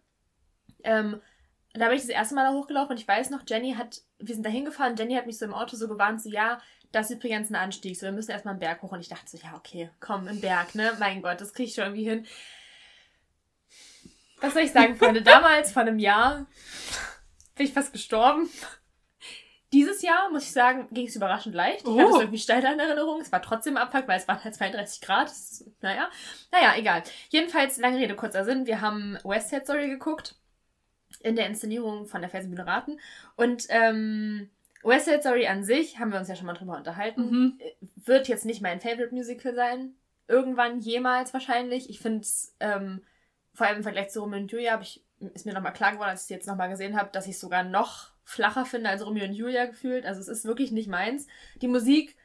[0.84, 1.22] Ähm,
[1.74, 4.36] da bin ich das erste Mal da hochgelaufen und ich weiß noch, Jenny hat, wir
[4.36, 7.18] sind da hingefahren, Jenny hat mich so im Auto so gewarnt, so ja, das ist
[7.18, 9.56] übrigens ein Anstieg, so wir müssen erstmal einen Berg hoch und ich dachte so, ja,
[9.56, 12.26] okay, komm, im Berg, ne, mein Gott, das krieg ich schon irgendwie hin.
[14.44, 16.46] Was soll ich sagen, Freunde, damals, vor einem Jahr,
[17.56, 18.50] bin ich fast gestorben.
[19.72, 21.88] Dieses Jahr, muss ich sagen, ging es überraschend leicht.
[21.88, 22.20] Ich hatte es Oh.
[22.20, 23.22] irgendwie steiler in Erinnerung.
[23.22, 25.32] Es war trotzdem Abfuck, weil es waren halt 32 Grad.
[25.32, 26.10] Ist, naja,
[26.52, 27.04] naja, egal.
[27.30, 28.68] Jedenfalls, lange Rede, kurzer Sinn.
[28.68, 30.36] Wir haben West Side Story geguckt.
[31.22, 33.00] In der Inszenierung von der Felsenbühne Raten.
[33.38, 34.50] Und ähm,
[34.84, 37.60] West Side Story an sich, haben wir uns ja schon mal drüber unterhalten, Mhm.
[37.96, 39.96] wird jetzt nicht mein Favorite Musical sein.
[40.28, 41.90] Irgendwann jemals wahrscheinlich.
[41.90, 43.02] Ich finde es, ähm,
[43.54, 46.22] vor allem im Vergleich zu Romeo und Julia, ich, ist mir nochmal klar geworden, als
[46.22, 49.26] ich es jetzt nochmal gesehen habe, dass ich es sogar noch flacher finde als Romeo
[49.26, 50.06] und Julia gefühlt.
[50.06, 51.28] Also es ist wirklich nicht meins.
[51.62, 52.16] Die Musik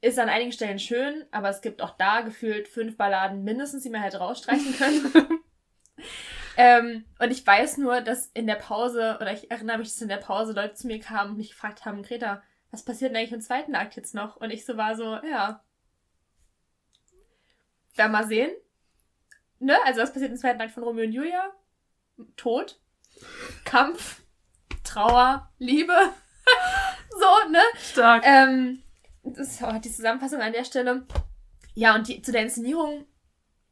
[0.00, 3.90] ist an einigen Stellen schön, aber es gibt auch da gefühlt fünf Balladen mindestens, die
[3.90, 5.12] man hätte rausstreichen können.
[6.56, 10.08] ähm, und ich weiß nur, dass in der Pause, oder ich erinnere mich, dass in
[10.08, 13.32] der Pause Leute zu mir kamen und mich gefragt haben, Greta, was passiert denn eigentlich
[13.32, 14.36] im zweiten Akt jetzt noch?
[14.36, 15.62] Und ich so war so, ja.
[17.94, 18.52] Werden wir mal sehen.
[19.60, 19.76] Ne?
[19.84, 21.52] Also was passiert im zweiten Akt von Romeo und Julia?
[22.36, 22.80] Tod,
[23.64, 24.22] Kampf,
[24.84, 25.92] Trauer, Liebe.
[27.10, 27.60] so, ne?
[27.78, 28.24] Stark.
[28.26, 28.82] Ähm,
[29.22, 31.06] das ist auch die Zusammenfassung an der Stelle.
[31.74, 33.06] Ja, und die, zu der Inszenierung,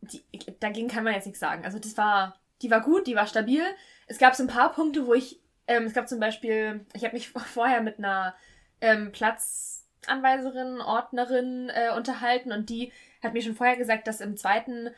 [0.01, 0.23] die,
[0.61, 1.65] dagegen kann man jetzt nichts sagen.
[1.65, 3.63] Also das war, die war gut, die war stabil.
[4.07, 7.15] Es gab so ein paar Punkte, wo ich, ähm, es gab zum Beispiel, ich habe
[7.15, 8.35] mich vorher mit einer
[8.81, 14.91] ähm, Platzanweiserin, Ordnerin äh, unterhalten und die hat mir schon vorher gesagt, dass im zweiten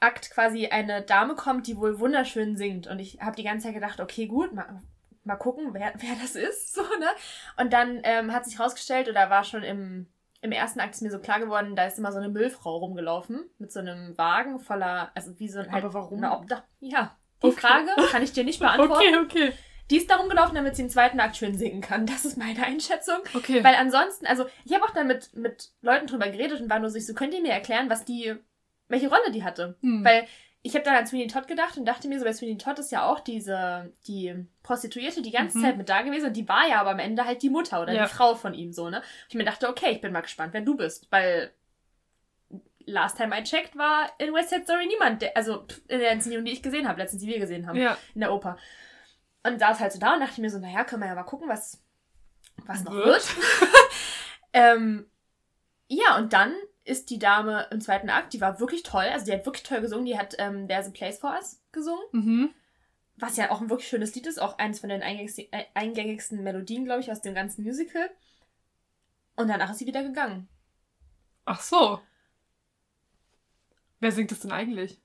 [0.00, 2.86] Akt quasi eine Dame kommt, die wohl wunderschön singt.
[2.86, 4.80] Und ich habe die ganze Zeit gedacht, okay, gut, mal,
[5.24, 6.74] mal gucken, wer, wer das ist.
[6.78, 7.08] So, ne?
[7.56, 10.06] Und dann ähm, hat sich rausgestellt, oder war schon im,
[10.40, 13.50] im ersten Akt ist mir so klar geworden, da ist immer so eine Müllfrau rumgelaufen
[13.58, 16.22] mit so einem Wagen voller, also wie so ein Aber warum?
[16.22, 17.60] Obdach ja, die Okay.
[17.60, 19.16] Frage kann ich dir nicht beantworten.
[19.24, 19.52] Okay, okay.
[19.90, 22.04] Die ist darum gelaufen, damit sie im zweiten Akt schön singen kann.
[22.04, 23.16] Das ist meine Einschätzung.
[23.34, 23.64] Okay.
[23.64, 26.90] Weil ansonsten, also ich habe auch dann mit, mit Leuten drüber geredet und war nur
[26.90, 28.36] so, ich so, könnt ihr mir erklären, was die,
[28.88, 29.76] welche Rolle die hatte?
[29.80, 30.04] Hm.
[30.04, 30.26] Weil
[30.62, 32.90] ich habe dann an Sweeney Todd gedacht und dachte mir so, bei Sweeney Todd ist
[32.90, 35.62] ja auch diese, die Prostituierte die ganze Mhm.
[35.62, 37.92] Zeit mit da gewesen und die war ja aber am Ende halt die Mutter oder
[37.92, 38.04] Ja.
[38.04, 38.98] die Frau von ihm so, ne?
[38.98, 41.52] Und ich mir dachte, okay, ich bin mal gespannt, wer du bist, weil
[42.86, 46.44] last time I checked war in West Side Story niemand, der, also in der Inszenierung,
[46.44, 47.96] die ich gesehen habe, letztens, die wir gesehen haben ja.
[48.14, 48.56] in der Oper.
[49.44, 51.48] Und saß halt so da und dachte mir so, naja, können wir ja mal gucken,
[51.48, 51.82] was,
[52.66, 53.06] was noch Wird.
[53.06, 53.24] wird.
[54.52, 55.06] ähm,
[55.86, 56.54] ja, und dann
[56.88, 59.80] ist die Dame im zweiten Akt, die war wirklich toll, also die hat wirklich toll
[59.80, 62.54] gesungen, die hat ähm, There's a Place for Us gesungen, Mhm.
[63.16, 66.42] was ja auch ein wirklich schönes Lied ist, auch eines von den eingängigsten, äh, eingängigsten
[66.42, 68.08] Melodien, glaube ich, aus dem ganzen Musical.
[69.36, 70.48] Und danach ist sie wieder gegangen.
[71.44, 72.00] Ach so.
[74.00, 75.00] Wer singt es denn eigentlich?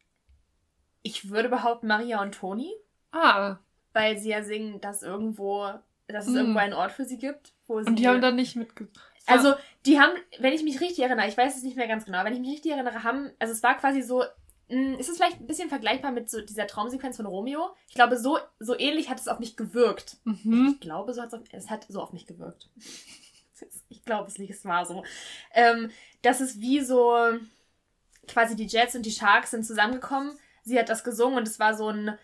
[1.02, 2.72] Ich würde behaupten, Maria und Toni,
[3.12, 3.58] Ah,
[3.94, 5.72] weil sie ja singen, dass irgendwo,
[6.08, 6.38] dass es Mm.
[6.38, 7.88] irgendwo einen Ort für sie gibt, wo sie.
[7.88, 8.88] und die haben dann nicht mitge...
[9.26, 9.54] Also,
[9.86, 12.34] die haben, wenn ich mich richtig erinnere, ich weiß es nicht mehr ganz genau, wenn
[12.34, 14.24] ich mich richtig erinnere, haben, also es war quasi so,
[14.70, 17.76] mh, ist es vielleicht ein bisschen vergleichbar mit so dieser Traumsequenz von Romeo?
[17.88, 20.18] Ich glaube, so, so ähnlich hat es auf mich gewirkt.
[20.26, 20.72] Mhm.
[20.74, 22.70] Ich glaube, so hat's auf, es hat so auf mich gewirkt.
[23.88, 25.06] Ich glaube, es, es war so.
[25.54, 25.90] Ähm,
[26.22, 27.16] das ist wie so,
[28.28, 30.38] quasi die Jets und die Sharks sind zusammengekommen.
[30.64, 32.18] Sie hat das gesungen und es war so ein,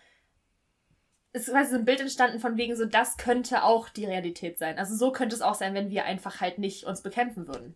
[1.32, 4.58] es ist quasi so ein Bild entstanden von wegen so, das könnte auch die Realität
[4.58, 4.78] sein.
[4.78, 7.74] Also so könnte es auch sein, wenn wir einfach halt nicht uns bekämpfen würden.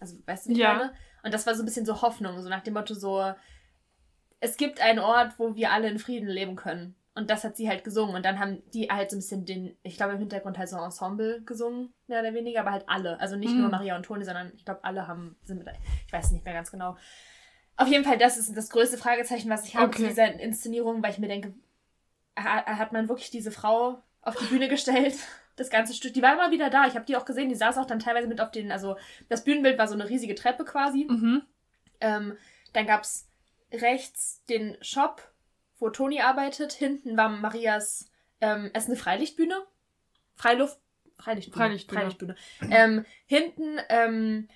[0.00, 0.74] Also, weißt du, wie ich Ja.
[0.74, 0.92] meine?
[1.22, 3.32] Und das war so ein bisschen so Hoffnung, so nach dem Motto so,
[4.40, 6.94] es gibt einen Ort, wo wir alle in Frieden leben können.
[7.14, 8.14] Und das hat sie halt gesungen.
[8.14, 10.76] Und dann haben die halt so ein bisschen den, ich glaube im Hintergrund halt so
[10.76, 13.18] ein Ensemble gesungen, mehr oder weniger, aber halt alle.
[13.18, 13.62] Also nicht Mhm.
[13.62, 15.68] nur Maria und Toni, sondern ich glaube alle haben, sind mit,
[16.06, 16.96] ich weiß nicht mehr ganz genau.
[17.76, 20.08] Auf jeden Fall, das ist das größte Fragezeichen, was ich habe zu Okay.
[20.10, 21.54] dieser Inszenierung, weil ich mir denke,
[22.44, 25.14] hat man wirklich diese Frau auf die Bühne gestellt?
[25.56, 26.86] Das ganze Stück, die war immer wieder da.
[26.86, 28.96] Ich habe die auch gesehen, die saß auch dann teilweise mit auf den, also
[29.28, 31.08] das Bühnenbild war so eine riesige Treppe quasi.
[31.10, 31.42] Mhm.
[32.00, 32.36] Ähm,
[32.74, 33.28] dann gab es
[33.72, 35.20] rechts den Shop,
[35.80, 36.72] wo Toni arbeitet.
[36.74, 38.08] Hinten war Marias,
[38.40, 39.60] ähm, es ist eine Freilichtbühne.
[40.36, 40.78] Freiluft,
[41.18, 41.64] Freilichtbühne.
[41.64, 42.00] Freilichtbühne.
[42.00, 42.36] Freilichtbühne.
[42.70, 44.48] Ähm, hinten ähm,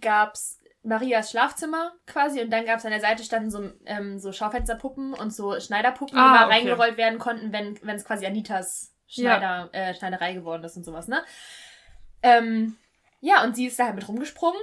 [0.00, 4.18] gab es Marias Schlafzimmer quasi und dann gab es an der Seite standen so, ähm,
[4.18, 6.54] so Schaufensterpuppen und so Schneiderpuppen, Ah, die mal okay.
[6.54, 11.22] reingerollt werden konnten, wenn es quasi Anitas Schneider, äh, Schneiderei geworden ist und sowas, ne?
[12.22, 12.76] Ähm,
[13.20, 14.60] ja, und sie ist da halt mit rumgesprungen,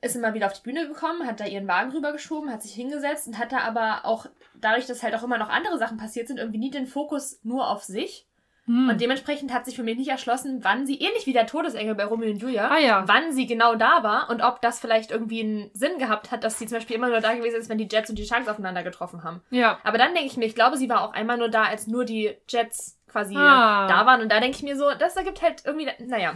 [0.00, 3.26] ist immer wieder auf die Bühne gekommen, hat da ihren Wagen rübergeschoben, hat sich hingesetzt
[3.26, 6.38] und hat da aber auch, dadurch, dass halt auch immer noch andere Sachen passiert sind,
[6.38, 8.26] irgendwie nie den Fokus nur auf sich.
[8.66, 8.88] Hm.
[8.88, 12.04] Und dementsprechend hat sich für mich nicht erschlossen, wann sie, ähnlich wie der Todesengel bei
[12.04, 13.04] Romeo und Julia, Ah ja.
[13.06, 16.58] wann sie genau da war und ob das vielleicht irgendwie einen Sinn gehabt hat, dass
[16.58, 18.82] sie zum Beispiel immer nur da gewesen ist, wenn die Jets und die Sharks aufeinander
[18.82, 19.40] getroffen haben.
[19.50, 19.78] Ja.
[19.84, 22.04] Aber dann denke ich mir, ich glaube, sie war auch einmal nur da, als nur
[22.04, 23.86] die Jets quasi Ah.
[23.86, 24.20] da waren.
[24.20, 26.34] Und da denke ich mir so, das ergibt halt irgendwie, naja,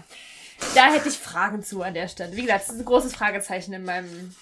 [0.75, 2.37] da hätte ich Fragen zu an der Stelle.
[2.37, 4.35] Wie gesagt, das ist ein großes Fragezeichen in meinem,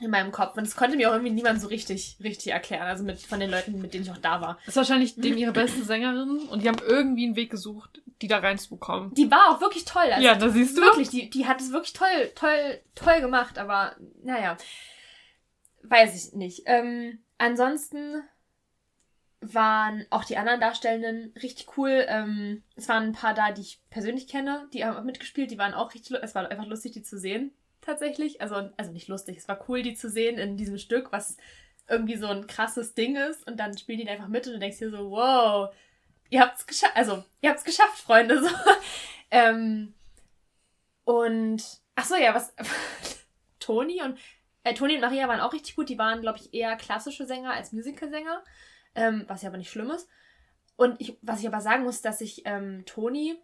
[0.00, 0.56] in meinem Kopf.
[0.56, 2.86] Und das konnte mir auch irgendwie niemand so richtig, richtig erklären.
[2.86, 4.58] Also mit, von den Leuten, mit denen ich auch da war.
[4.66, 8.28] Das ist wahrscheinlich denen ihre beste Sängerin und die haben irgendwie einen Weg gesucht, die
[8.28, 9.14] da reinzubekommen.
[9.14, 10.10] Die war auch wirklich toll.
[10.10, 10.82] Also ja, da siehst du.
[10.82, 14.56] Wirklich, die, die hat es wirklich toll, toll, toll gemacht, aber naja,
[15.82, 16.62] weiß ich nicht.
[16.66, 18.22] Ähm, ansonsten
[19.40, 22.04] waren auch die anderen Darstellenden richtig cool.
[22.08, 25.58] Ähm, es waren ein paar da, die ich persönlich kenne, die haben auch mitgespielt, die
[25.58, 27.52] waren auch richtig, es war einfach lustig, die zu sehen,
[27.88, 28.40] tatsächlich.
[28.40, 31.36] Also, also nicht lustig, es war cool, die zu sehen in diesem Stück, was
[31.88, 34.78] irgendwie so ein krasses Ding ist und dann spielen die einfach mit und du denkst
[34.78, 35.74] dir so, wow,
[36.28, 38.50] ihr habt's geschafft, also, ihr habt's geschafft, Freunde, so.
[39.30, 39.94] ähm,
[41.04, 41.62] und,
[41.94, 42.54] ach so, ja, was,
[43.58, 44.18] Toni und,
[44.64, 47.54] äh, Toni und Maria waren auch richtig gut, die waren, glaube ich, eher klassische Sänger
[47.54, 48.44] als Musicalsänger,
[48.94, 50.08] ähm, was ja aber nicht schlimm ist.
[50.76, 53.36] Und ich, was ich aber sagen muss, dass ich ähm, Toni,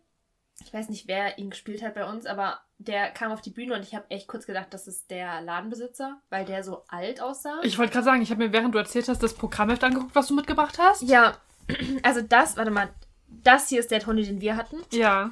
[0.62, 3.74] ich weiß nicht, wer ihn gespielt hat bei uns, aber der kam auf die Bühne
[3.74, 7.60] und ich habe echt kurz gedacht, das ist der Ladenbesitzer, weil der so alt aussah.
[7.62, 10.26] Ich wollte gerade sagen, ich habe mir, während du erzählt hast, das Programmheft angeguckt, was
[10.26, 11.02] du mitgebracht hast.
[11.02, 11.36] ja,
[12.02, 12.88] also das, warte mal,
[13.28, 14.76] das hier ist der Toni, den wir hatten.
[14.92, 15.30] Ja.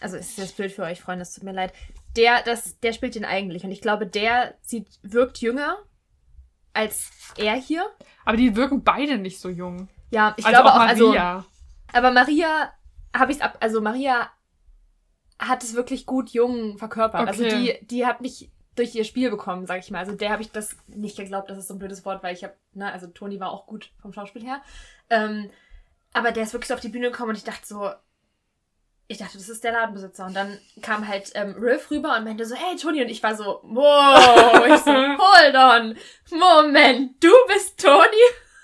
[0.00, 1.72] Also ist das Bild für euch, Freunde, es tut mir leid.
[2.16, 5.78] Der, das, der spielt den eigentlich und ich glaube, der sieht, wirkt jünger
[6.78, 7.84] als er hier.
[8.24, 9.88] Aber die wirken beide nicht so jung.
[10.10, 11.44] Ja, ich also glaube auch auch, also Maria.
[11.92, 12.72] Aber Maria
[13.16, 14.30] habe ich ab, also Maria
[15.38, 17.28] hat es wirklich gut jung verkörpert.
[17.28, 17.78] Also Okay.
[17.80, 19.98] die, die hat mich durch ihr Spiel bekommen, sag ich mal.
[19.98, 22.44] Also der habe ich das nicht geglaubt, das ist so ein blödes Wort, weil ich
[22.44, 24.62] habe, ne, also Toni war auch gut vom Schauspiel her.
[25.10, 25.50] Ähm,
[26.12, 27.90] aber der ist wirklich so auf die Bühne gekommen und ich dachte so,
[29.10, 30.26] ich dachte, das ist der Ladenbesitzer.
[30.26, 33.00] Und dann kam halt ähm, Riff rüber und meinte so, hey Toni.
[33.00, 34.66] Und ich war so, wow.
[34.66, 35.96] ich so, hold on.
[36.38, 38.04] Moment, du bist Toni?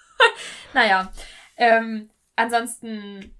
[0.74, 1.10] naja.
[1.56, 3.34] Ähm, ansonsten,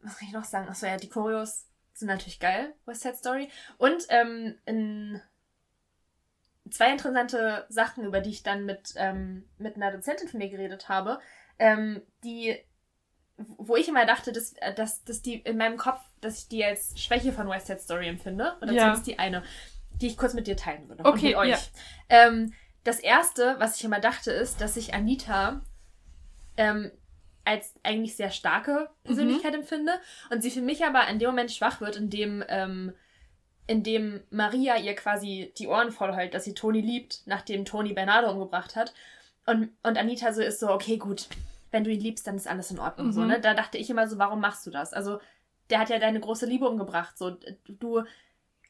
[0.00, 0.68] was kann ich noch sagen?
[0.68, 1.67] Achso, ja, die Choreos
[1.98, 3.48] sind natürlich geil, West Side Story.
[3.76, 5.20] Und ähm, in
[6.70, 10.88] zwei interessante Sachen, über die ich dann mit, ähm, mit einer Dozentin von mir geredet
[10.88, 11.18] habe,
[11.58, 12.56] ähm, die,
[13.36, 16.64] wo ich immer dachte, dass, äh, dass, dass die in meinem Kopf, dass ich die
[16.64, 18.56] als Schwäche von West Side Story empfinde.
[18.60, 18.80] Oder Ja.
[18.82, 19.42] zumindest die eine,
[20.00, 21.04] die ich kurz mit dir teilen würde.
[21.04, 21.48] Okay, euch.
[21.50, 21.58] ja.
[22.08, 22.52] Ähm,
[22.84, 25.62] das erste, was ich immer dachte, ist, dass ich Anita
[26.56, 26.90] ähm,
[27.48, 29.92] als eigentlich sehr starke Persönlichkeit empfinde
[30.30, 32.92] und sie für mich aber in dem Moment schwach wird, in dem, ähm,
[33.66, 37.92] in dem Maria ihr quasi die Ohren voll heult, dass sie Toni liebt, nachdem Toni
[37.94, 38.92] Bernardo umgebracht hat.
[39.46, 41.26] Und, und Anita so ist so, okay, gut,
[41.70, 43.12] wenn du ihn liebst, dann ist alles in Ordnung.
[43.12, 43.26] So, Mhm.
[43.28, 43.40] ne?
[43.40, 44.92] Da dachte ich immer so, warum machst du das?
[44.92, 45.20] Also,
[45.70, 47.16] der hat ja deine große Liebe umgebracht.
[47.18, 47.36] So,
[47.66, 48.04] du,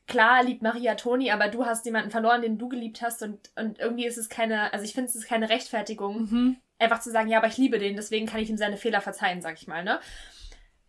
[0.07, 3.79] klar liebt Maria Toni, aber du hast jemanden verloren, den du geliebt hast und, und
[3.79, 6.57] irgendwie ist es keine, also ich finde es ist keine Rechtfertigung, Mhm.
[6.79, 9.43] Einfach zu sagen, ja, aber ich liebe den, deswegen kann ich ihm seine Fehler verzeihen,
[9.43, 10.01] sag ich mal, ne?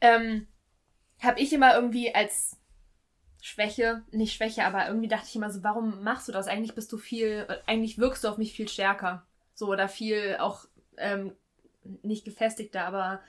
[0.01, 0.47] Ähm,
[1.19, 2.57] habe ich immer irgendwie als
[3.41, 6.47] Schwäche, nicht Schwäche, aber irgendwie dachte ich immer so, warum machst du das?
[6.47, 9.25] Eigentlich bist du viel, eigentlich wirkst du auf mich viel stärker.
[9.53, 10.65] So, oder viel auch,
[10.97, 11.35] ähm,
[12.03, 13.21] nicht gefestigter, aber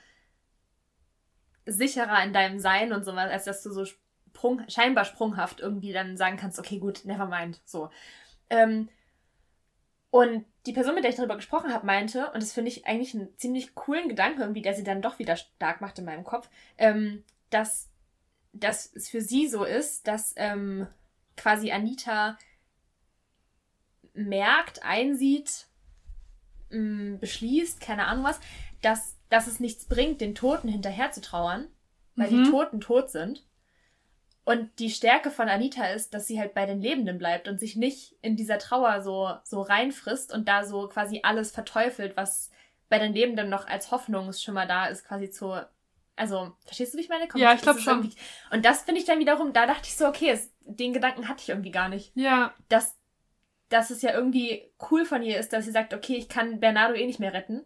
[1.65, 6.17] sicherer in deinem Sein und sowas, als dass du so sprung, scheinbar sprunghaft irgendwie dann
[6.17, 7.61] sagen kannst, okay, gut, never mind.
[7.65, 7.89] So.
[8.49, 8.89] Ähm,
[10.09, 13.15] und die Person, mit der ich darüber gesprochen habe, meinte, und das finde ich eigentlich
[13.15, 16.49] einen ziemlich coolen Gedanken irgendwie, der sie dann doch wieder stark macht in meinem Kopf,
[16.77, 17.89] ähm, dass,
[18.53, 20.87] dass es für sie so ist, dass ähm,
[21.35, 22.37] quasi Anita
[24.13, 25.67] merkt, einsieht,
[26.69, 28.39] mh, beschließt, keine Ahnung was,
[28.81, 31.67] dass, dass es nichts bringt, den Toten hinterher zu trauern,
[32.15, 32.43] weil Mhm.
[32.43, 33.45] die Toten tot sind.
[34.43, 37.75] Und die Stärke von Anita ist, dass sie halt bei den Lebenden bleibt und sich
[37.75, 42.49] nicht in dieser Trauer so, so reinfrisst und da so quasi alles verteufelt, was
[42.89, 45.53] bei den Lebenden noch als Hoffnungsschimmer da ist, quasi zu.
[46.15, 47.27] Also, verstehst du, wie ich meine?
[47.35, 47.93] Ja, ich das glaub ist schon.
[47.99, 48.17] irgendwie-
[48.51, 51.41] Und das finde ich dann wiederum, da dachte ich so, okay, es, den Gedanken hatte
[51.41, 52.11] ich irgendwie gar nicht.
[52.15, 52.97] Ja, Dass,
[53.69, 56.93] dass es ja irgendwie cool von ihr ist, dass sie sagt, okay, ich kann Bernardo
[56.95, 57.63] eh nicht mehr retten.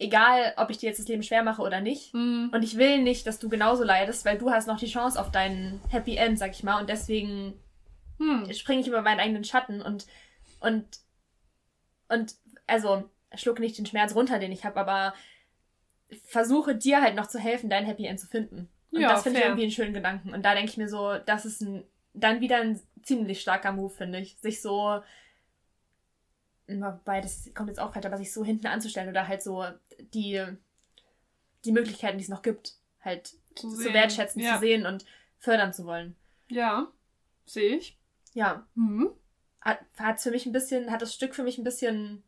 [0.00, 2.14] Egal, ob ich dir jetzt das Leben schwer mache oder nicht.
[2.14, 2.50] mhm.
[2.52, 5.32] Und ich will nicht, dass du genauso leidest, weil du hast noch die Chance auf
[5.32, 6.80] deinen Happy End, sag ich mal.
[6.80, 7.54] Und deswegen
[8.18, 8.52] Hm.
[8.52, 10.06] springe ich über meinen eigenen Schatten und
[10.60, 10.86] und
[12.08, 12.34] und
[12.66, 15.14] also schlucke nicht den Schmerz runter, den ich habe, aber
[16.24, 18.68] versuche dir halt noch zu helfen, dein Happy End zu finden.
[18.92, 20.32] Und Ja, das finde ich irgendwie einen schönen Gedanken.
[20.32, 21.84] Und da denke ich mir so, das ist ein
[22.14, 25.02] dann wieder ein ziemlich starker Move, finde ich, sich so
[26.68, 29.64] wobei das kommt jetzt auch weiter, aber sich so hinten anzustellen oder halt so
[30.14, 30.44] die
[31.64, 34.54] die Möglichkeiten, die es noch gibt, halt Zu zu, wertschätzen, Ja.
[34.54, 35.04] zu sehen und
[35.38, 36.16] fördern zu wollen.
[36.48, 36.90] Ja,
[37.46, 37.98] sehe ich.
[38.32, 39.10] Ja, Mhm.
[39.60, 42.22] hat, hat für mich ein bisschen, hat das Stück für mich ein bisschen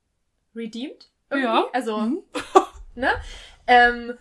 [0.54, 1.10] redeemed.
[1.30, 1.46] Irgendwie.
[1.46, 1.66] Ja.
[1.72, 2.22] Also, Mhm.
[2.96, 3.10] ne?
[3.66, 4.18] Ähm,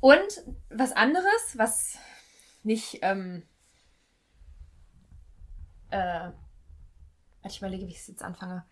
[0.00, 1.96] und was anderes, was
[2.64, 3.42] nicht, ähm,
[5.90, 6.34] äh, warte,
[7.48, 8.64] ich überlege, wie ich es jetzt anfange.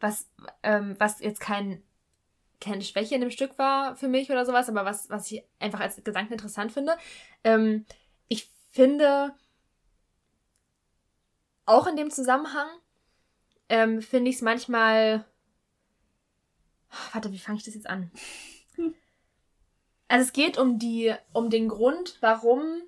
[0.00, 0.28] Was,
[0.62, 1.82] ähm, was jetzt kein,
[2.60, 5.80] keine Schwäche in dem Stück war für mich oder sowas, aber was, was ich einfach
[5.80, 6.96] als Gedanken interessant finde.
[7.44, 7.86] Ähm,
[8.28, 9.34] ich finde,
[11.66, 12.68] auch in dem Zusammenhang,
[13.68, 15.24] ähm, finde ich es manchmal.
[17.12, 18.10] Warte, wie fange ich das jetzt an?
[20.08, 22.80] Also es geht um die, um den Grund, warum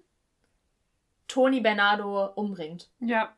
[1.28, 2.90] Toni Bernardo umbringt.
[2.98, 3.36] Ja.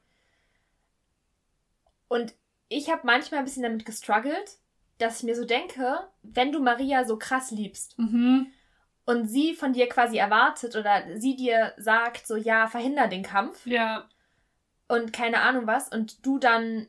[2.07, 2.35] Und
[2.68, 4.59] ich habe manchmal ein bisschen damit gestruggelt,
[4.99, 8.47] dass ich mir so denke, wenn du Maria so krass liebst Mhm.
[9.05, 13.66] und sie von dir quasi erwartet oder sie dir sagt, so ja, verhinder den Kampf
[13.66, 14.09] Ja.
[14.88, 16.86] und keine Ahnung was und du dann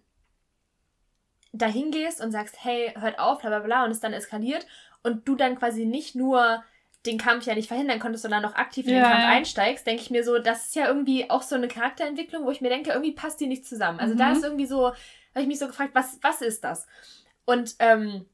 [1.51, 4.66] dahin gehst und sagst, hey, hört auf, bla bla bla und es dann eskaliert
[5.04, 6.64] und du dann quasi nicht nur
[7.06, 9.30] den Kampf ja nicht verhindern konntest, sondern noch aktiv in Ja, den Kampf ja.
[9.30, 12.62] einsteigst, denke ich mir so, das ist ja irgendwie auch so eine Charakterentwicklung, wo ich
[12.62, 13.99] mir denke, irgendwie passt die nicht zusammen.
[13.99, 14.32] Also da Mhm.
[14.38, 16.88] ist irgendwie so, habe ich mich so gefragt, was, was ist das?
[17.46, 18.26] Und ähm,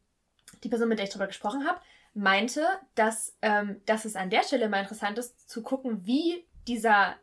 [0.64, 1.80] die Person, mit der ich drüber gesprochen habe,
[2.14, 7.16] meinte, dass, ähm, dass es an der Stelle mal interessant ist, zu gucken, wie dieser,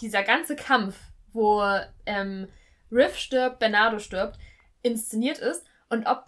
[0.00, 0.98] dieser ganze Kampf,
[1.32, 1.62] wo
[2.06, 2.48] ähm,
[2.90, 4.38] Riff stirbt, Bernardo stirbt,
[4.82, 6.26] inszeniert ist und ob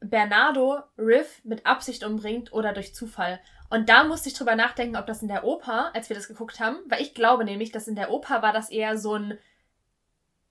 [0.00, 3.40] Bernardo Riff mit Absicht umbringt oder durch Zufall.
[3.70, 6.60] Und da musste ich drüber nachdenken, ob das in der Oper, als wir das geguckt
[6.60, 9.38] haben, weil ich glaube nämlich, dass in der Oper war das eher so ein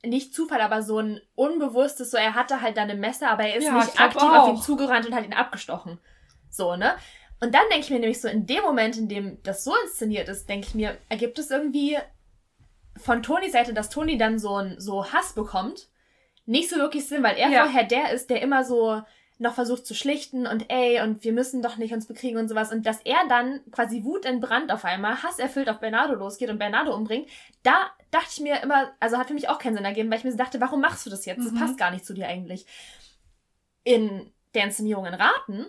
[0.06, 3.56] nicht Zufall, aber so ein unbewusstes, so er hatte halt dann ein Messer, aber er
[3.56, 4.62] ist Ja, nicht aktiv auf ihn auch.
[4.62, 6.00] zugerannt und hat ihn abgestochen.
[6.50, 6.96] So, ne?
[7.40, 10.30] Und dann denke ich mir nämlich so, in dem Moment, in dem das so inszeniert
[10.30, 11.98] ist, denke ich mir, ergibt es irgendwie
[12.98, 15.88] von Tonys Seite, dass Toni dann so ein so Hass bekommt,
[16.46, 17.62] nicht so wirklich Sinn, weil er Ja.
[17.64, 19.02] vorher der ist, der immer so
[19.44, 22.72] noch versucht zu schlichten und ey, und wir müssen doch nicht uns bekriegen und sowas.
[22.72, 26.58] Und dass er dann quasi Wut in Brand auf einmal, hasserfüllt auf Bernardo losgeht und
[26.58, 27.30] Bernardo umbringt,
[27.62, 30.24] da dachte ich mir immer, also hat für mich auch keinen Sinn ergeben, weil ich
[30.24, 31.46] mir dachte, warum machst du das jetzt?
[31.46, 31.60] Das Mhm.
[31.60, 32.66] passt gar nicht zu dir eigentlich.
[33.84, 35.66] In der Inszenierung in Raten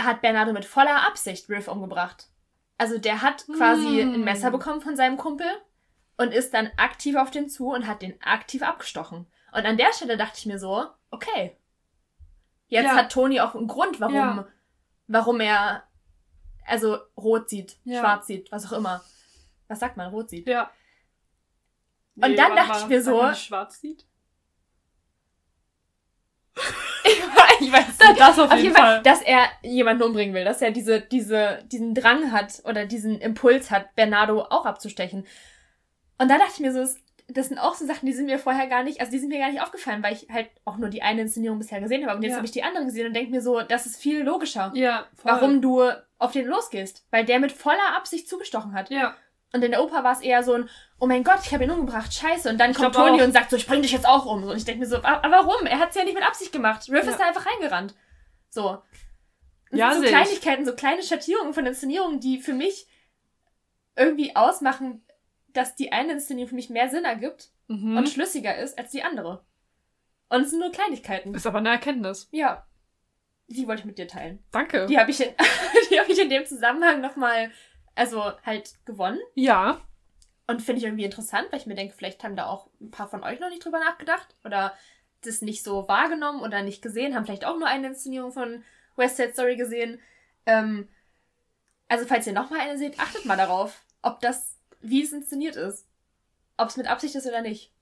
[0.00, 2.28] hat Bernardo mit voller Absicht Riff umgebracht.
[2.78, 4.14] Also der hat quasi Mm.
[4.14, 5.46] ein Messer bekommen von seinem Kumpel
[6.18, 9.26] und ist dann aktiv auf den zu und hat den aktiv abgestochen.
[9.52, 11.56] Und an der Stelle dachte ich mir so, okay.
[12.68, 12.96] Jetzt Ja.
[12.96, 14.46] hat Toni auch einen Grund, warum, Ja.
[15.06, 15.84] warum er
[16.66, 18.00] also rot sieht, Ja.
[18.00, 19.02] schwarz sieht, was auch immer.
[19.68, 20.48] Was sagt man, rot sieht?
[20.48, 20.70] Ja.
[22.16, 24.04] Und dann dachte mal, ich mir so- schwarz sieht.
[27.04, 28.22] ich weiß Das nicht.
[28.22, 29.02] auf Auf jeden Fall, Fall.
[29.02, 33.70] dass er jemanden umbringen will, dass er diese, diese, diesen Drang hat oder diesen Impuls
[33.70, 35.26] hat, Bernardo auch abzustechen.
[36.18, 36.96] Und da dachte ich mir so, das-
[37.28, 39.38] das sind auch so Sachen, die sind mir vorher gar nicht, also die sind mir
[39.40, 42.16] gar nicht aufgefallen, weil ich halt auch nur die eine Inszenierung bisher gesehen habe.
[42.16, 42.36] Und jetzt Ja.
[42.36, 45.32] habe ich die andere gesehen und denke mir so, das ist viel logischer, Ja, voll.
[45.32, 45.82] warum du
[46.18, 47.04] auf den losgehst.
[47.10, 48.90] Weil der mit voller Absicht zugestochen hat.
[48.90, 49.16] Ja.
[49.52, 50.68] Und in der Oper war es eher so ein,
[51.00, 52.48] oh mein Gott, ich habe ihn umgebracht, scheiße.
[52.48, 53.10] Und dann Ich kommt auch.
[53.10, 54.44] und sagt so, ich bring dich jetzt auch um.
[54.44, 55.66] Und ich denke mir so, "Ah, aber warum?
[55.66, 56.88] Er hat es ja nicht mit Absicht gemacht.
[56.90, 57.10] Riff Ja.
[57.10, 57.94] ist da einfach reingerannt.
[58.50, 58.82] So.
[59.70, 60.08] Das Ja, so ich.
[60.10, 62.86] Kleinigkeiten, so kleine Schattierungen von Inszenierungen, die für mich
[63.96, 65.02] irgendwie ausmachen,
[65.56, 67.96] dass die eine Inszenierung für mich mehr Sinn ergibt Mhm.
[67.96, 69.44] und schlüssiger ist als die andere.
[70.28, 71.34] Und es sind nur Kleinigkeiten.
[71.34, 72.28] ist aber eine Erkenntnis.
[72.30, 72.64] Ja.
[73.48, 74.42] Die wollte ich mit dir teilen.
[74.52, 74.86] Danke.
[74.86, 75.32] Die habe ich, in,
[75.90, 77.50] die hab ich in dem Zusammenhang nochmal,
[77.94, 79.18] also halt gewonnen.
[79.34, 79.80] Ja.
[80.48, 83.08] Und finde ich irgendwie interessant, weil ich mir denke, vielleicht haben da auch ein paar
[83.08, 84.74] von euch noch nicht drüber nachgedacht oder
[85.22, 88.62] das nicht so wahrgenommen oder nicht gesehen, haben vielleicht auch nur eine Inszenierung von
[88.96, 90.00] West Side Story gesehen.
[90.44, 90.88] Ähm,
[91.88, 94.55] also falls ihr nochmal eine seht, achtet mal darauf, ob das,
[94.88, 95.86] wie es inszeniert ist.
[96.56, 97.72] Ob es mit Absicht ist oder nicht.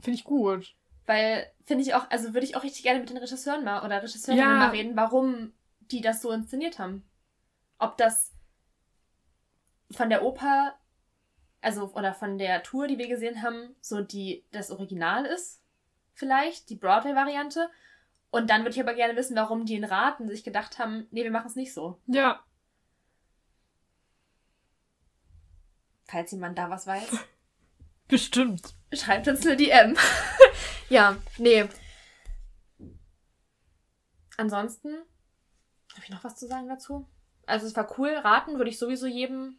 [0.00, 0.74] Finde ich gut.
[1.06, 4.02] Weil, finde ich auch, also würde ich auch richtig gerne mit den Regisseuren mal oder
[4.02, 4.58] Regisseurinnen Ja.
[4.58, 7.08] mal reden, warum die das so inszeniert haben.
[7.78, 8.34] Ob das
[9.92, 10.76] von der Oper,
[11.60, 15.62] also oder von der Tour, die wir gesehen haben, so die das Original ist,
[16.12, 17.70] vielleicht, die Broadway-Variante.
[18.30, 21.22] Und dann würde ich aber gerne wissen, warum die in Raten sich gedacht haben, nee,
[21.22, 22.00] wir machen es nicht so.
[22.06, 22.42] Ja.
[26.08, 27.08] Falls jemand da was weiß.
[28.08, 28.74] Bestimmt.
[28.92, 29.96] Schreibt uns eine DM.
[30.88, 31.68] ja, nee.
[34.36, 34.94] Ansonsten,
[35.92, 37.08] habe ich noch was zu sagen dazu?
[37.46, 38.10] Also es war cool.
[38.10, 39.58] Raten würde ich sowieso jedem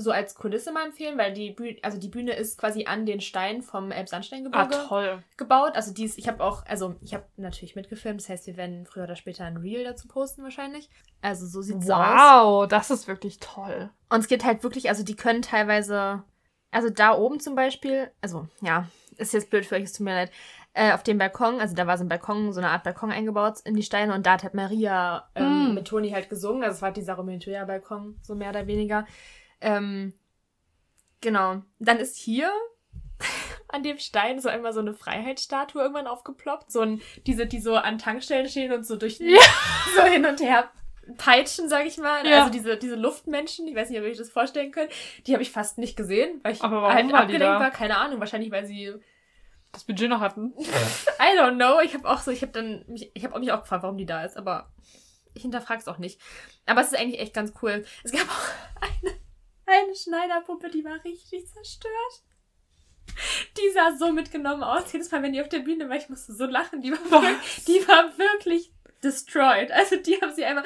[0.00, 3.20] so als Kulisse mal empfehlen, weil die Bühne, also die Bühne ist quasi an den
[3.20, 5.22] Stein vom Ah, Elbsandsteingebirge toll.
[5.36, 5.72] gebaut.
[5.74, 8.86] Also die ist, ich habe auch, also ich habe natürlich mitgefilmt, das heißt, wir werden
[8.86, 10.88] früher oder später ein Reel dazu posten wahrscheinlich.
[11.20, 11.98] Also so sieht's aus.
[11.98, 13.90] Wow, das ist wirklich toll.
[14.08, 16.22] Und es geht halt wirklich, also die können teilweise,
[16.70, 18.86] also da oben zum Beispiel, also ja,
[19.16, 20.30] ist jetzt blöd für euch, es tut mir leid,
[20.74, 23.54] äh, auf dem Balkon, also da war so ein Balkon, so eine Art Balkon eingebaut
[23.64, 25.74] in die Steine und da hat halt Maria ähm, Mm.
[25.74, 28.66] mit Toni halt gesungen, also es war dieser Romeo und Julia Balkon, so mehr oder
[28.68, 29.04] weniger.
[29.60, 30.12] Ähm,
[31.20, 31.62] genau.
[31.78, 32.50] Dann ist hier
[33.68, 37.76] an dem Stein so einmal so eine Freiheitsstatue irgendwann aufgeploppt, so ein, diese, die so
[37.76, 39.38] an Tankstellen stehen und so durch Ja.
[39.96, 40.70] so hin und her
[41.16, 42.26] peitschen, sag ich mal.
[42.26, 42.40] Ja.
[42.40, 44.90] Also diese, diese Luftmenschen, ich weiß nicht, ob ihr euch das vorstellen könnt,
[45.26, 47.70] die habe ich fast nicht gesehen, weil ich halt abgelenkt war.
[47.70, 48.92] Keine Ahnung, wahrscheinlich, weil sie
[49.72, 50.52] Das Budget noch hatten.
[50.58, 51.80] I don't know.
[51.80, 54.06] Ich habe auch so, ich habe dann, mich, ich habe mich auch gefragt, warum die
[54.06, 54.70] da ist, aber
[55.34, 56.20] ich hinterfrage es auch nicht.
[56.66, 57.84] Aber es ist eigentlich echt ganz cool.
[58.02, 59.14] Es gab auch eine,
[59.68, 62.22] eine Schneiderpuppe, die war richtig zerstört.
[63.56, 64.92] Die sah so mitgenommen aus.
[64.92, 66.82] Jedes Mal, wenn die auf der Bühne war, ich musste so lachen.
[66.82, 69.70] Die war, wirklich, die war wirklich destroyed.
[69.72, 70.64] Also die haben sie einmal.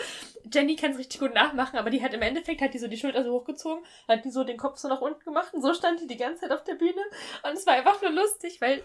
[0.52, 2.96] Jenny kann es richtig gut nachmachen, aber die hat im Endeffekt hat die so die
[2.96, 6.00] Schulter so hochgezogen, hat die so den Kopf so nach unten gemacht und so stand
[6.00, 7.02] die die ganze Zeit auf der Bühne.
[7.42, 8.82] Und es war einfach nur lustig, weil,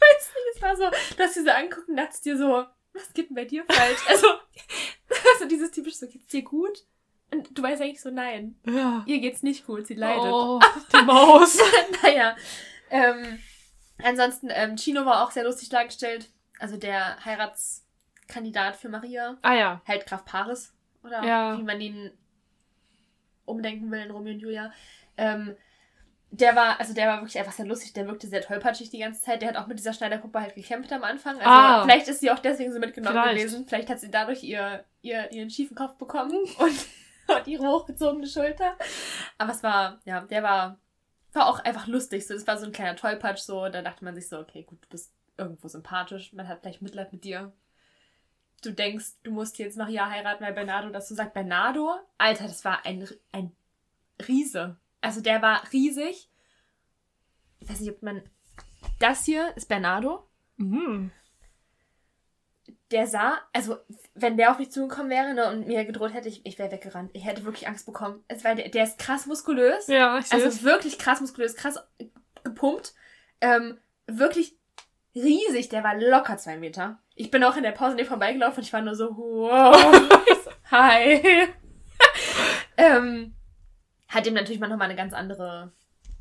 [0.00, 3.30] weiß nicht, es war so, dass sie so angucken und dachtest dir so, was geht
[3.30, 4.00] denn bei dir falsch?
[4.08, 4.26] Also,
[5.34, 6.84] also dieses typische so, geht's dir gut?
[7.32, 9.02] Und du weißt eigentlich so, nein, Ja.
[9.06, 10.22] ihr geht's nicht gut, sie leidet.
[10.24, 10.60] Oh,
[10.92, 11.58] die Maus.
[12.02, 12.36] naja.
[12.90, 13.38] Ähm,
[14.02, 16.28] ansonsten, ähm, Chino war auch sehr lustig dargestellt.
[16.58, 19.36] Also der Heiratskandidat für Maria.
[19.42, 19.80] ah ja.
[19.86, 20.72] Halt Graf Paris.
[21.02, 21.58] Oder Ja.
[21.58, 22.10] wie man ihn
[23.44, 24.72] umdenken will in Romeo und Julia.
[25.16, 25.56] Ähm,
[26.30, 29.22] der war, also der war wirklich einfach sehr lustig, der wirkte sehr tollpatschig die ganze
[29.22, 29.42] Zeit.
[29.42, 31.36] Der hat auch mit dieser Schneiderpuppe halt gekämpft am Anfang.
[31.36, 31.82] Also Ah.
[31.84, 33.36] vielleicht ist sie auch deswegen so mitgenommen Vielleicht.
[33.38, 33.66] gewesen.
[33.66, 36.86] Vielleicht hat sie dadurch ihr, ihr, ihren schiefen Kopf bekommen und,
[37.36, 38.76] und ihre hochgezogene Schulter.
[39.38, 40.78] Aber es war, ja, der war
[41.36, 42.26] war auch einfach lustig.
[42.26, 43.40] So, das war so ein kleiner Tollpatsch.
[43.40, 46.32] So, da dachte man sich so, okay, gut, du bist irgendwo sympathisch.
[46.32, 47.52] Man hat vielleicht Mitleid mit dir.
[48.62, 51.34] Du denkst, du musst jetzt Maria heiraten, weil Bernardo das so sagt.
[51.34, 53.54] Bernardo, Alter, das war ein, ein
[54.26, 54.78] Riese.
[55.02, 56.30] Also der war riesig.
[57.60, 58.22] Ich weiß nicht, ob man.
[58.98, 60.26] Das hier ist Bernardo.
[60.56, 61.12] Mhm.
[62.92, 63.78] Der sah, also
[64.14, 67.10] wenn der auf mich zugekommen wäre ne, und mir gedroht hätte, ich, ich wäre weggerannt.
[67.14, 68.22] Ich hätte wirklich Angst bekommen.
[68.28, 69.88] Es war, der, der ist krass muskulös.
[69.88, 71.80] Ja, ich Also wirklich krass muskulös, krass
[72.44, 72.94] gepumpt.
[73.40, 74.56] Ähm, wirklich
[75.16, 75.68] riesig.
[75.68, 77.00] Der war locker zwei Meter.
[77.16, 80.08] Ich bin auch in der Pause nicht vorbeigelaufen und ich war nur so, wow.
[80.70, 81.22] Hi.
[82.76, 83.34] ähm,
[84.08, 85.72] hat ihm natürlich mal nochmal eine ganz andere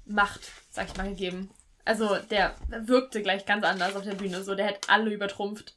[0.06, 1.50] Macht, sag ich mal, gegeben.
[1.84, 4.44] Also der wirkte gleich ganz anders auf der Bühne.
[4.44, 5.76] So, der hätte alle übertrumpft.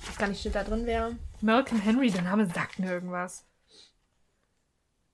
[0.00, 1.16] Ich weiß gar nicht, steht da drin wäre.
[1.40, 3.44] Malcolm Henry, der Name sagt mir irgendwas.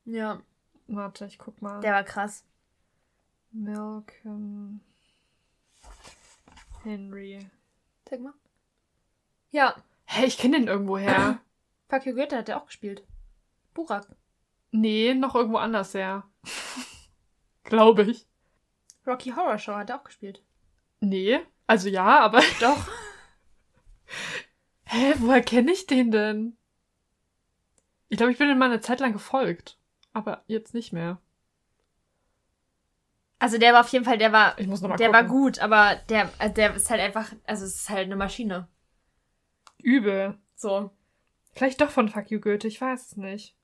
[0.05, 0.41] Ja,
[0.87, 1.80] Warte, ich guck mal.
[1.80, 2.45] der war krass.
[3.53, 4.80] Malcolm
[6.82, 7.49] Henry.
[8.05, 8.35] Zeig mal.
[9.51, 9.74] Ja,
[10.07, 11.39] Hä, ich kenne den irgendwo her.
[11.89, 13.03] Fuck You Goethe hat der auch gespielt.
[13.72, 14.07] Burak.
[14.70, 16.24] nee, noch irgendwo anders her.
[17.64, 18.26] Glaube ich.
[19.07, 20.43] Rocky Horror Show hat er auch gespielt.
[21.01, 22.43] Nee, also ja, aber.
[22.61, 22.87] Doch.
[24.87, 26.57] Hä, woher kenne ich den denn?
[28.09, 29.78] Ich glaube, ich bin ihm mal eine Zeit lang gefolgt.
[30.12, 31.20] Aber jetzt nicht mehr.
[33.39, 35.28] Also der war auf jeden Fall, der war, der war gucken.
[35.28, 38.68] gut, aber der, äh, der ist halt einfach, also es ist halt eine Maschine.
[39.78, 40.39] Übel.
[40.55, 40.91] So.
[41.53, 43.55] Vielleicht doch von Fuck You Goethe, ich weiß es nicht.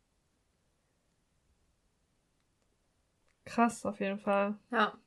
[3.45, 4.59] Krass, auf jeden Fall.
[4.71, 4.99] Ja.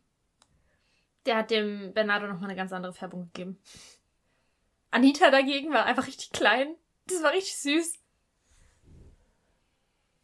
[1.26, 3.60] Der hat dem Bernardo nochmal eine ganz andere Färbung gegeben.
[4.94, 6.76] Anita dagegen war einfach richtig klein.
[7.08, 8.00] Das war richtig süß.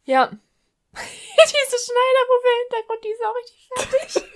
[0.04, 0.26] Ja.
[0.92, 4.30] Diese Schneiderpuppe im Hintergrund, die ist auch richtig fertig.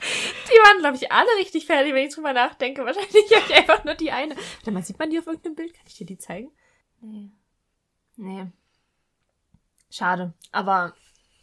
[0.48, 2.84] die waren, glaube ich, alle richtig fertig, wenn ich drüber nachdenke.
[2.86, 4.34] Wahrscheinlich habe ich einfach nur die eine.
[4.34, 5.74] Warte mal, sieht man die auf irgendeinem Bild?
[5.74, 6.50] Kann ich dir die zeigen?
[7.02, 7.30] Nee.
[8.16, 8.46] Nee.
[9.90, 10.32] Schade.
[10.52, 10.94] Aber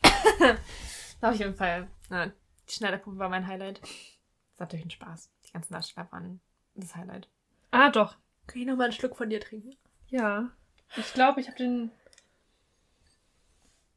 [1.21, 1.87] auf jeden Fall.
[2.09, 2.31] Na,
[2.67, 3.79] die Schneiderpuppe war mein Highlight.
[3.81, 5.29] Das war natürlich ein Spaß.
[5.47, 6.41] Die ganzen Darsteller waren
[6.73, 7.29] das Highlight.
[7.75, 8.15] Ah, doch.
[8.47, 9.75] Kann ich noch mal einen Schluck von dir trinken?
[10.09, 10.49] Ja.
[10.97, 11.91] Ich glaube, ich habe den.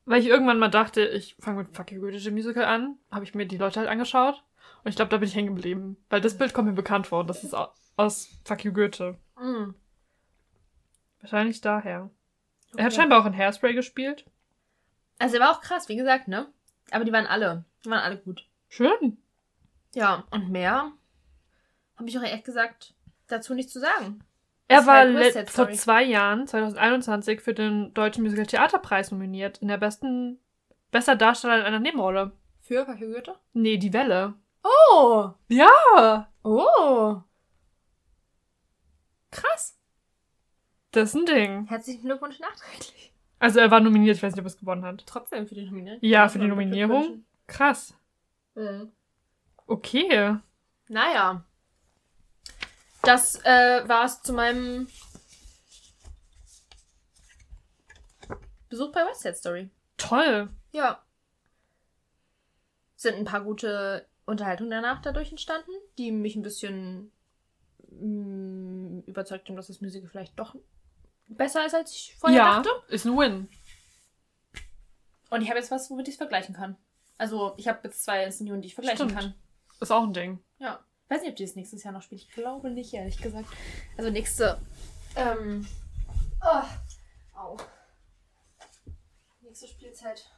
[0.04, 3.34] Weil ich irgendwann mal dachte, ich fange mit Fuck You Goethe Musical an, habe ich
[3.34, 4.42] mir die Leute halt angeschaut.
[4.84, 5.96] Und ich glaube, da bin ich hängen geblieben.
[6.08, 7.24] Weil das Bild kommt mir bekannt vor.
[7.26, 9.18] Das ist au- aus Fuck You Goethe.
[9.36, 9.74] Mm.
[11.20, 12.10] Wahrscheinlich daher.
[12.76, 13.00] Er hat Okay.
[13.00, 14.24] scheinbar auch in Hairspray gespielt.
[15.18, 16.46] Also er war auch krass, wie gesagt, ne?
[16.90, 17.64] Aber die waren alle.
[17.84, 18.46] Die waren alle gut.
[18.68, 19.18] Schön.
[19.94, 20.92] Ja, und mehr
[21.96, 22.94] habe ich auch ehrlich gesagt
[23.28, 24.24] dazu nichts zu sagen.
[24.68, 29.58] Er war halt vor zwei Jahren, 2021, für den Deutschen Musical Theaterpreis nominiert.
[29.58, 30.38] In der besten,
[30.90, 32.32] bester Darsteller in einer Nebenrolle.
[32.60, 33.34] Für You Goethe?
[33.54, 34.34] Nee, die Welle.
[34.62, 35.30] Oh!
[35.48, 36.28] Ja!
[36.42, 37.22] Oh!
[39.30, 39.78] Krass.
[40.90, 41.66] Das ist ein Ding.
[41.66, 43.12] Herzlichen Glückwunsch nachträglich.
[43.38, 45.04] Also er war nominiert, ich weiß nicht, ob er es gewonnen hat.
[45.06, 46.00] Trotzdem für die Nominierung.
[46.02, 47.24] Ja, für die Nominierung.
[47.46, 47.96] Krass.
[48.54, 48.92] Mhm.
[49.66, 50.36] Okay.
[50.88, 51.44] Naja.
[53.02, 54.88] Das äh, war's zu meinem
[58.68, 59.70] Besuch bei West Side Story.
[59.96, 60.48] Toll.
[60.72, 61.02] Ja.
[62.96, 67.10] Sind ein paar gute Unterhaltungen danach dadurch entstanden, die mich ein bisschen
[67.90, 70.56] mm, überzeugt haben, dass das Musical vielleicht doch
[71.28, 72.70] besser ist, als ich vorher ja, dachte.
[72.88, 73.48] ist ein Win.
[75.30, 76.76] Und ich habe jetzt was, womit ich es vergleichen kann.
[77.18, 79.20] Also, ich habe jetzt zwei Inszenionen, die ich vergleichen Stimmt.
[79.20, 79.34] kann.
[79.80, 80.42] Ist auch ein Ding.
[80.58, 80.80] Ja.
[81.08, 82.20] Ich weiß nicht, ob die das nächstes Jahr noch spielt.
[82.20, 83.48] Ich glaube nicht, ehrlich gesagt.
[83.96, 84.60] Also nächste.
[85.16, 85.66] Ähm.
[86.44, 86.62] Oh.
[87.34, 87.56] Au.
[89.40, 90.30] Nächste Spielzeit.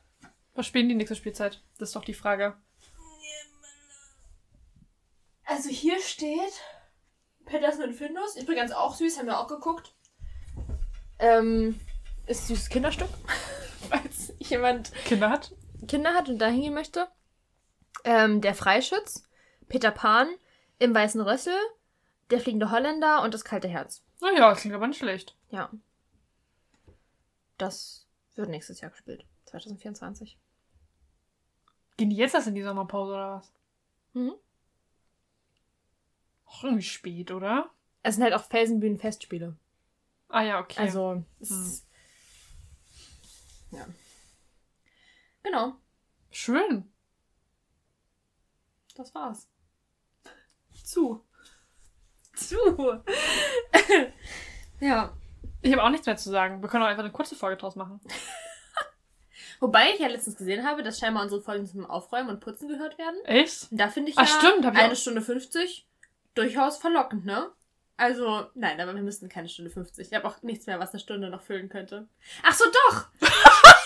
[0.54, 1.60] Was spielen die nächste Spielzeit?
[1.78, 2.56] Das ist doch die Frage.
[5.44, 6.52] Also hier steht
[7.46, 8.36] Peterson und Findus.
[8.36, 9.92] Übrigens auch süß, haben wir auch geguckt.
[11.18, 11.80] Ähm.
[12.26, 13.10] Ist süßes Kinderstück.
[13.88, 15.52] Falls jemand Kinder hat?
[15.88, 17.08] Kinder hat und da hingehen möchte.
[18.04, 19.24] Ähm, der Freischütz,
[19.68, 20.28] Peter Pan,
[20.80, 21.56] im Weißen Rössel,
[22.30, 24.02] der fliegende Holländer und das kalte Herz.
[24.20, 25.36] Naja, klingt aber nicht schlecht.
[25.50, 25.70] Ja.
[27.58, 29.24] Das wird nächstes Jahr gespielt.
[29.46, 30.36] 2024.
[31.96, 33.52] Gehen die jetzt erst in die Sommerpause oder was?
[34.14, 34.32] Mhm.
[36.46, 37.70] Auch irgendwie spät, oder?
[38.02, 39.56] Es sind halt auch Felsenbühnen-Festspiele.
[40.28, 40.80] Ah ja, okay.
[40.80, 41.62] Also, es Hm.
[41.66, 41.86] ist-
[43.72, 43.86] ja.
[45.42, 45.74] Genau.
[46.30, 46.90] Schön.
[48.94, 49.48] Das war's.
[50.90, 51.24] Zu.
[52.34, 52.56] Zu.
[54.80, 55.12] ja.
[55.62, 56.62] Ich habe auch nichts mehr zu sagen.
[56.62, 58.00] Wir können auch einfach eine kurze Folge draus machen.
[59.60, 62.96] Wobei ich ja letztens gesehen habe, dass scheinbar unsere Folgen zum Aufräumen und Putzen gehört
[62.98, 63.22] werden.
[63.24, 63.68] Echt?
[63.70, 65.86] Da finde ich Ach, ja stimmt, hab ich eine auch- Stunde 50
[66.34, 67.50] durchaus verlockend, ne?
[67.98, 70.06] Also, nein, aber wir müssten keine Stunde 50.
[70.08, 72.08] Ich habe auch nichts mehr, was eine Stunde noch füllen könnte.
[72.42, 73.08] Ach so, doch!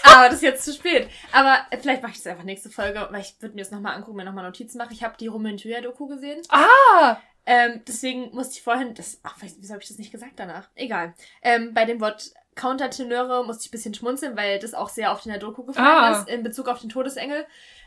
[0.05, 1.09] Aber das ist jetzt zu spät.
[1.33, 4.17] Aber vielleicht mache ich das einfach nächste Folge, weil ich würde mir das nochmal angucken,
[4.17, 4.93] mir nochmal Notizen machen.
[4.93, 6.43] Ich habe die Romantuya-Doku gesehen.
[6.49, 7.17] Ah!
[7.47, 10.69] Ähm, deswegen musste ich vorhin, das, ach, weiß- wieso habe ich das nicht gesagt danach?
[10.75, 11.13] Egal.
[11.43, 15.27] Ähm, bei dem Wort Countertenöre musste ich ein bisschen schmunzeln, weil das auch sehr oft
[15.27, 16.21] in der Doku gefallen Ah.
[16.21, 17.47] ist, in Bezug auf den Todesengel.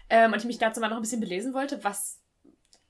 [0.09, 2.19] Ähm, und ich mich dazu mal noch ein bisschen belesen wollte, was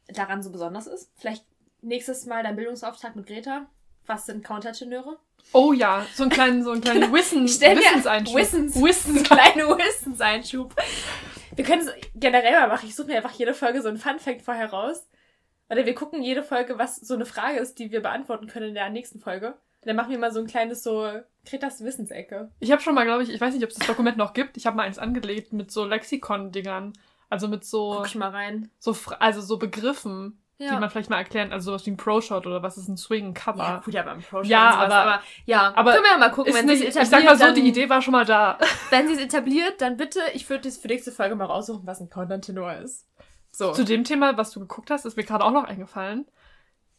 [0.08, 1.10] daran so besonders ist.
[1.16, 1.46] Vielleicht
[1.82, 3.68] nächstes Mal dein Bildungsauftrag mit Greta.
[4.08, 5.18] Was sind Countertenöre?
[5.54, 8.36] Oh ja, so einen kleinen, so einen kleinen Wissen, Stell mir- Wissenseinschub.
[8.36, 10.76] Wissens, Wissens kleine Wissenseinschub.
[11.56, 12.88] Wir können es generell mal machen.
[12.88, 15.08] Ich suche mir einfach jede Folge so einen Fun-Fact vorher raus.
[15.70, 18.74] Oder wir gucken jede Folge, was so eine Frage ist, die wir beantworten können in
[18.76, 19.56] der nächsten Folge.
[19.84, 21.10] Dann machen wir mal so ein kleines so
[21.46, 22.52] Kretas Wissensecke.
[22.60, 24.58] Ich habe schon mal, glaube ich, ich weiß nicht, ob es das Dokument noch gibt.
[24.58, 26.94] Ich habe mal eins angelegt mit so Lexikon-Dingern.
[27.30, 28.70] Also mit so, Guck ich mal rein.
[28.80, 31.52] so, also so Begriffen, die man vielleicht mal erklären.
[31.52, 33.60] Also sowas wie ein Pro-Shot oder was ist ein Swing, ein Cover.
[33.64, 36.54] ja, gut, aber im Pro Ja, sowas, aber- ja, aber können wir ja mal gucken,
[36.54, 37.10] wenn sie es ich etabliert.
[37.12, 38.58] sag mal so, dann, die Idee war schon mal da.
[38.90, 42.00] Wenn sie es etabliert, dann bitte, ich würde das für nächste Folge mal raussuchen, was
[42.02, 43.08] ein Countertenor ist.
[43.52, 43.72] So.
[43.74, 46.26] Zu dem Thema, was du geguckt hast, ist mir gerade auch noch eingefallen.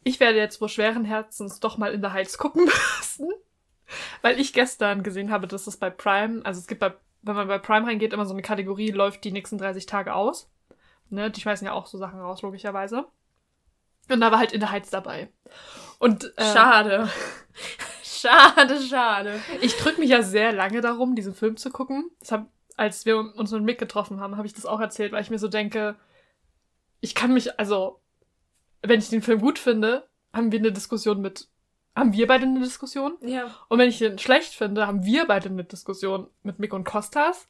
[0.03, 2.63] Ich werde jetzt wohl schweren Herzens doch mal in der Heights gucken
[2.99, 3.29] müssen.
[4.21, 6.93] Weil ich gestern gesehen habe, dass es bei Prime, also es gibt bei,
[7.23, 10.49] wenn man bei Prime reingeht, immer so eine Kategorie, läuft die nächsten 30 Tage aus.
[11.09, 13.05] Ne, die schmeißen ja auch so Sachen raus, logischerweise.
[14.09, 15.29] Und da war halt in der Heights dabei.
[15.99, 17.09] Und äh, Schade.
[18.03, 19.39] schade, schade.
[19.61, 22.09] ich drücke mich ja sehr lange darum, diesen Film zu gucken.
[22.29, 25.29] Hab, als wir uns mit Mick getroffen haben, habe ich das auch erzählt, weil ich
[25.29, 25.95] mir so denke,
[27.01, 28.01] ich kann mich, also,
[28.81, 31.47] wenn ich den Film gut finde, haben wir eine Diskussion mit,
[31.95, 33.17] haben wir beide eine Diskussion.
[33.21, 33.55] Ja.
[33.67, 37.47] Und wenn ich den schlecht finde, haben wir beide eine Diskussion mit Mick und Kostas.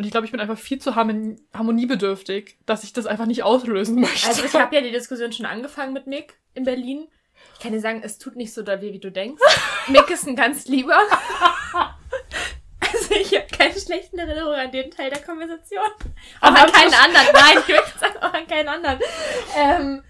[0.00, 3.42] Und ich glaube, ich bin einfach viel zu harmon harmoniebedürftig, dass ich das einfach nicht
[3.42, 4.28] auslösen möchte.
[4.28, 7.06] Also ich habe ja die Diskussion schon angefangen mit Mick in Berlin.
[7.52, 9.42] Ich kann dir sagen, es tut nicht so doll weh, wie du denkst.
[9.88, 10.96] Mick ist ein ganz lieber.
[12.80, 15.84] Also ich habe keine schlechten Erinnerungen an den Teil der Konversation.
[16.40, 17.26] Auch an keinen anderen.
[17.34, 18.98] Nein, ich möchte sagen, auch an keinen anderen.
[19.56, 20.02] Ähm,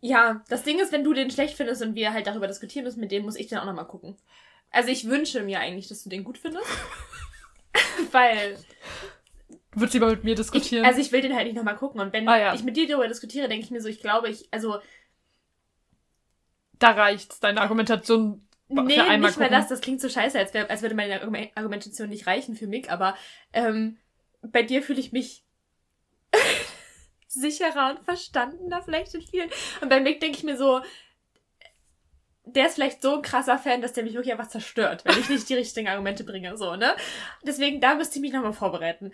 [0.00, 3.00] ja, das Ding ist, wenn du den schlecht findest und wir halt darüber diskutieren müssen,
[3.00, 4.16] mit dem muss ich den auch nochmal gucken.
[4.70, 6.66] Also ich wünsche mir eigentlich, dass du den gut findest.
[8.12, 8.58] Weil
[9.74, 10.84] Würdest du lieber mit mir ich, diskutieren?
[10.84, 12.00] also ich will den halt nicht nochmal gucken.
[12.00, 12.54] Und wenn Ah, ja.
[12.54, 14.78] ich mit dir darüber diskutiere, denke ich mir so, ich glaube, ich, also,
[16.78, 19.50] da reicht's, deine Argumentation nee, für einmal nicht mal gucken.
[19.60, 22.66] das, das klingt so scheiße, als, wär, als würde meine Argumen- Argumentation nicht reichen für
[22.66, 23.16] Mick, aber
[23.52, 23.98] ähm,
[24.42, 25.44] bei dir fühle ich mich
[27.28, 29.50] sicherer und verstandener vielleicht in vielen.
[29.80, 30.82] Und bei Mick denke ich mir so,
[32.44, 35.28] der ist vielleicht so ein krasser Fan, dass der mich wirklich einfach zerstört, wenn ich
[35.28, 36.96] nicht die richtigen Argumente bringe, so, ne?
[37.44, 39.12] Deswegen, da müsste ich mich nochmal vorbereiten.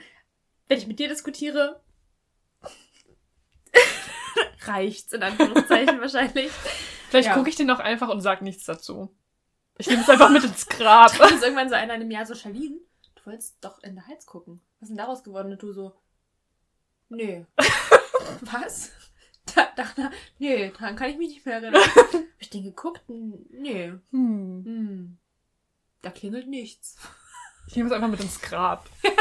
[0.66, 1.81] Wenn ich mit dir diskutiere,
[4.66, 6.51] reicht's, in Anführungszeichen wahrscheinlich.
[7.11, 7.35] Vielleicht Ja.
[7.35, 9.14] gucke ich den auch einfach und sag nichts dazu.
[9.79, 11.16] Ich nehme es einfach mit ins Grab.
[11.18, 12.79] Dann ist irgendwann so einer in einem Jahr so, Charlene,
[13.14, 14.61] du wolltest doch in der Heiz gucken.
[14.81, 15.53] Was ist denn daraus geworden?
[15.53, 15.95] Und du so,
[17.09, 17.45] nö.
[18.41, 18.91] Was?
[19.55, 21.83] Da, dachte, nö, daran kann ich mich nicht mehr erinnern.
[21.97, 23.03] Hab ich den geguckt?
[23.09, 23.99] Nö.
[24.11, 24.65] Hm.
[24.65, 25.19] Hm.
[26.03, 26.97] Da klingelt nichts.
[27.67, 28.89] Ich nehme es einfach mit ins Grab.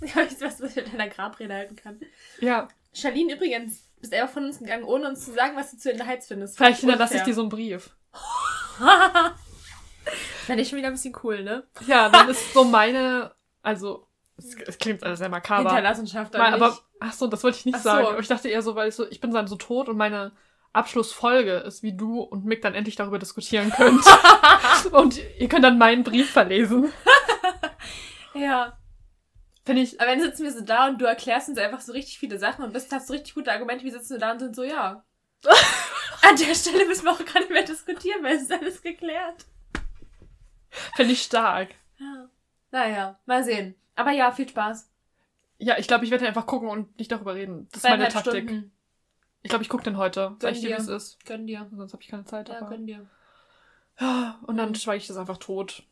[0.00, 1.98] Ich habe nichts, was ich mit deiner Grabrede halten kann.
[2.40, 5.90] Ja, Charlene übrigens, bist einfach von uns gegangen, ohne uns zu sagen, was du zu
[5.90, 6.56] in der Heiz findest.
[6.56, 7.90] vielleicht hinterlasse ich dir so einen Brief.
[10.46, 11.66] Fände ich schon wieder ein bisschen cool, ne?
[11.86, 14.07] Ja, dann ist so meine, also,
[14.38, 15.70] es, klingt alles sehr makaber.
[15.70, 17.84] Hinterlassenschaft Mal, aber, ach so, das wollte ich nicht so.
[17.84, 18.06] sagen.
[18.06, 20.32] Aber ich dachte eher so, weil ich so, ich bin dann so tot und meine
[20.72, 24.04] Abschlussfolge ist, wie du und Mick dann endlich darüber diskutieren könnt.
[24.92, 26.92] und ihr könnt dann meinen Brief verlesen.
[28.34, 28.78] Ja.
[29.64, 32.18] Finde ich, Aber dann sitzen wir so da und du erklärst uns einfach so richtig
[32.18, 33.84] viele Sachen und bist, hast so richtig gute Argumente.
[33.84, 35.04] Wir sitzen so da und sind so, ja.
[36.22, 39.44] An der Stelle müssen wir auch gar nicht mehr diskutieren, weil es ist alles geklärt.
[40.94, 41.70] finde ich stark.
[41.98, 42.30] Ja.
[42.70, 43.74] Naja, mal sehen.
[43.98, 44.88] Aber ja, viel Spaß.
[45.58, 47.68] Ja, ich glaube, ich werde einfach gucken und nicht darüber reden.
[47.72, 48.44] Das ist meine Taktik.
[48.44, 48.72] Stunden.
[49.42, 50.36] Ich glaube, ich gucke den heute.
[50.40, 51.24] Sag ich dir, wie es ist.
[51.26, 51.68] Gönn dir.
[51.74, 52.48] Sonst habe ich keine Zeit.
[52.48, 53.06] Ja, aber- gönn dir.
[54.00, 54.74] Ja, und dann Mhm.
[54.76, 55.82] schweige ich das einfach tot.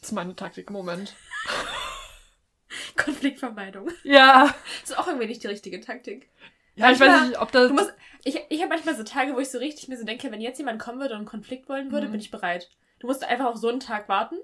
[0.00, 1.14] Das ist meine Taktik im Moment.
[2.96, 3.88] Konfliktvermeidung.
[4.02, 4.54] Ja.
[4.82, 6.28] Das ist auch irgendwie nicht die richtige Taktik.
[6.76, 7.68] Ja, ich Manchmal- weiß nicht, ob das.
[7.68, 7.94] Du musst,
[8.24, 10.58] ich ich habe manchmal so Tage, wo ich so richtig mir so denke, wenn jetzt
[10.58, 12.12] jemand kommen würde und einen Konflikt wollen würde, Mhm.
[12.12, 12.68] bin ich bereit.
[12.98, 14.36] Du musst einfach auf so einen Tag warten.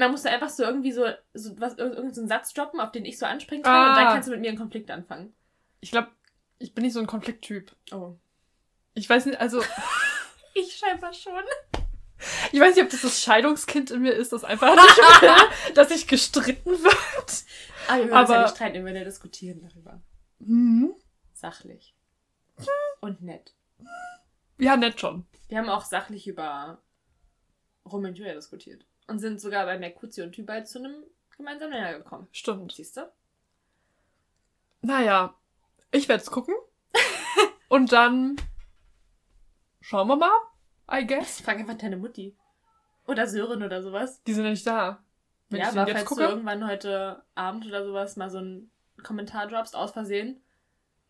[0.00, 2.54] Und dann musst du einfach so irgendwie so, so was, irg- irgendeinen so einen Satz
[2.54, 3.90] droppen, auf den ich so anspringen kann.
[3.90, 4.12] Und dann Ah.
[4.14, 5.34] kannst du mit mir einen Konflikt anfangen.
[5.82, 6.08] ich glaube,
[6.58, 7.70] ich bin nicht so ein Konflikttyp.
[7.92, 8.14] Oh.
[8.94, 9.62] Ich weiß nicht, also,
[10.54, 11.42] Ich scheinbar schon.
[12.50, 15.90] Ich weiß nicht, ob das das Scheidungskind in mir ist, das einfach nicht will, dass
[15.90, 17.44] ich gestritten wird.
[17.88, 20.00] Aber wir würden uns Aber- ja nicht streiten, wir würden ja diskutieren darüber.
[20.38, 20.94] Mhm.
[21.34, 21.94] Sachlich.
[23.02, 23.54] Und nett.
[24.58, 25.26] Ja, nett schon.
[25.48, 26.82] Wir haben auch sachlich über
[27.84, 28.86] Julia diskutiert.
[29.10, 31.02] Und sind sogar bei Mercutio und Tybalt zu einem
[31.36, 32.28] gemeinsamen Nenner gekommen.
[32.30, 32.72] Stimmt.
[32.72, 33.10] Siehst du?
[34.82, 35.34] Naja,
[35.90, 36.54] ich werde es gucken.
[37.68, 38.36] Und dann
[39.80, 40.30] schauen wir mal,
[40.92, 41.40] I guess.
[41.40, 42.36] Frag einfach deine Mutti.
[43.08, 44.22] Oder Sören oder sowas.
[44.22, 45.02] Die sind ja nicht da.
[45.48, 46.22] Wenn ja, ich aber jetzt falls gucke.
[46.22, 48.70] du irgendwann heute Abend oder sowas mal so einen
[49.02, 50.40] Kommentar droppst, aus Versehen,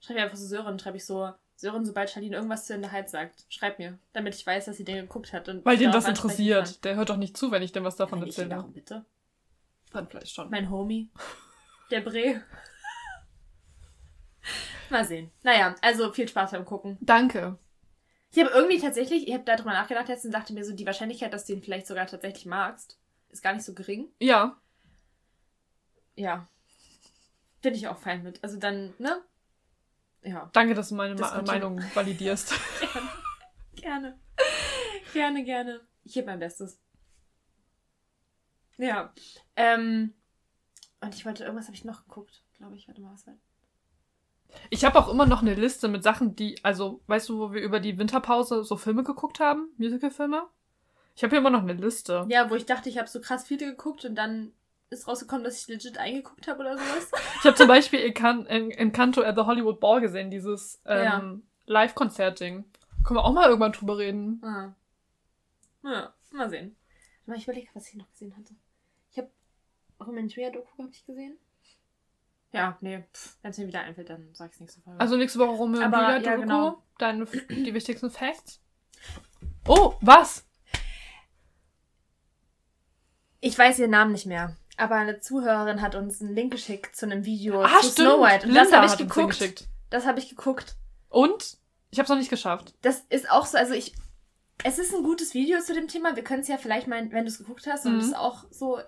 [0.01, 2.91] schreib mir einfach so Sören, schreibe ich so, Sören, sobald Charlene irgendwas zu in der
[2.91, 5.47] Heid sagt, schreib mir, damit ich weiß, dass sie den geguckt hat.
[5.49, 6.83] Und Weil den das interessiert.
[6.85, 8.07] Der hört doch nicht zu, wenn ich dem was Kann.
[8.07, 8.59] davon Kann erzähle.
[8.59, 9.05] auch bitte?
[9.93, 10.49] Dann vielleicht schon.
[10.49, 11.11] Mein Homie.
[11.91, 12.43] Der Bre.
[14.91, 15.31] Mal sehen.
[15.43, 16.97] Naja, also viel Spaß beim Gucken.
[17.03, 17.59] Danke.
[18.33, 21.35] Ich habe irgendwie tatsächlich, ich habe darüber nachgedacht jetzt und dachte mir so, die Wahrscheinlichkeit,
[21.35, 22.99] dass du ihn vielleicht sogar tatsächlich magst,
[23.29, 24.09] ist gar nicht so gering.
[24.19, 24.57] Ja.
[26.15, 26.49] Ja.
[27.61, 28.43] Bin ich auch fein mit.
[28.43, 29.21] Also dann, ne?
[30.23, 30.51] Ja.
[30.53, 31.43] Danke, dass du meine Ma.
[31.43, 32.55] Meinung validierst.
[33.77, 34.19] Gerne.
[35.13, 35.81] Gerne, gerne.
[36.05, 36.79] Ich gebe mein Bestes.
[38.77, 39.13] Ja.
[39.57, 40.15] Ähm,
[41.01, 42.87] und ich wollte, irgendwas habe ich noch geguckt, glaube ich.
[42.89, 43.35] Warte mal, was war
[44.69, 47.63] Ich habe auch immer noch eine Liste mit Sachen, die, also, weißt du, wo wir
[47.63, 49.73] über die Winterpause so Filme geguckt haben?
[49.79, 50.47] Musicalfilme?
[51.17, 52.27] Ich habe hier immer noch eine Liste.
[52.29, 54.53] Ja, wo ich dachte, ich habe so krass viele geguckt und dann
[54.91, 57.11] ist rausgekommen, dass ich legit eingeguckt habe oder sowas.
[57.39, 61.35] Ich habe zum Beispiel Encan En- Encanto at the Hollywood Ball gesehen, dieses ähm, Ja.
[61.67, 62.65] Live-Konzert-Ding.
[63.05, 64.43] Können wir auch mal irgendwann drüber reden.
[64.45, 64.75] Ah.
[65.83, 66.77] Ja, mal sehen.
[67.27, 68.55] Mal ich überlege, was ich noch gesehen hatte.
[69.13, 69.31] Ich habe
[70.05, 71.39] Romantia-Doku habe ich gesehen.
[72.53, 73.05] Ja, nee,
[73.43, 74.99] wenn es mir wieder einfällt, dann sag ich es nächste Folge.
[75.01, 76.83] Also nächste Woche Julia, ja, Doku, genau.
[76.99, 78.61] deine, die wichtigsten Facts.
[79.69, 80.45] Oh, was?
[83.41, 87.07] ich weiß ihren Namen nicht mehr, aber eine Zuhörerin hat uns einen Link geschickt zu
[87.07, 88.09] einem Video Ah, zu stimmt.
[88.09, 88.47] Snow White.
[88.47, 89.69] Und Linda das habe ich geguckt.
[89.91, 90.77] Das habe ich geguckt.
[91.09, 91.59] Und?
[91.91, 92.75] Ich habe es noch nicht geschafft.
[92.83, 93.95] Das ist auch so, also ich.
[94.63, 96.15] Es ist ein gutes Video zu dem Thema.
[96.17, 98.01] Wir können es ja vielleicht mal, wenn du es geguckt hast und Mhm.
[98.01, 98.79] es auch so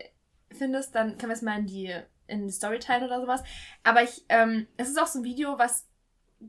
[0.52, 1.94] findest, dann können wir es mal in die,
[2.26, 3.42] in die Story teilen oder sowas.
[3.82, 5.86] Aber ich, ähm, es ist auch so ein Video, was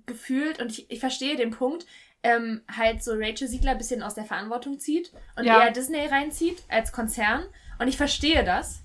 [0.05, 1.85] gefühlt, und ich, ich verstehe den Punkt,
[2.21, 5.61] ähm, halt so Rachel Siegler ein bisschen aus der Verantwortung zieht und Ja.
[5.63, 7.45] eher Disney reinzieht als Konzern.
[7.79, 8.82] Und ich verstehe das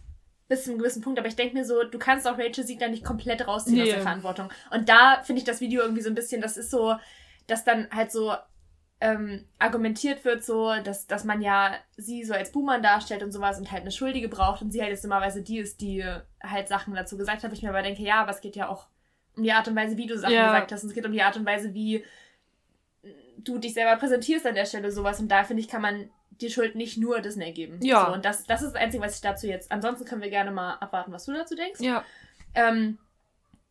[0.49, 2.89] bis zu einem gewissen Punkt, aber ich denke mir so, du kannst auch Rachel Siegler
[2.89, 3.93] nicht komplett rausziehen aus Nee.
[3.93, 4.49] der Verantwortung.
[4.71, 6.97] Und da finde ich das Video irgendwie so ein bisschen, das ist so,
[7.47, 8.35] dass dann halt so
[9.01, 13.59] ähm, argumentiert wird, so, dass, dass man ja sie so als Buhmann darstellt und sowas
[13.59, 16.05] und halt eine Schuldige braucht und sie halt jetzt normalerweise die ist, die
[16.43, 17.53] halt Sachen dazu gesagt hat.
[17.53, 18.89] Ich mir aber denke, ja, aber es geht ja auch
[19.37, 20.47] um die Art und Weise, wie du Sachen Ja.
[20.47, 20.83] gesagt hast.
[20.83, 22.05] Und es geht um die Art und Weise, wie
[23.39, 25.21] du dich selber präsentierst an der Stelle, sowas.
[25.21, 26.11] Und da finde ich, kann man
[26.41, 27.79] die Schuld nicht nur Disney geben.
[27.83, 28.07] Ja.
[28.07, 29.71] So, und das, das ist das Einzige, was ich dazu jetzt.
[29.73, 31.81] Ansonsten können wir gerne mal abwarten, was du dazu denkst.
[31.81, 32.05] Ja.
[32.55, 32.99] Ähm,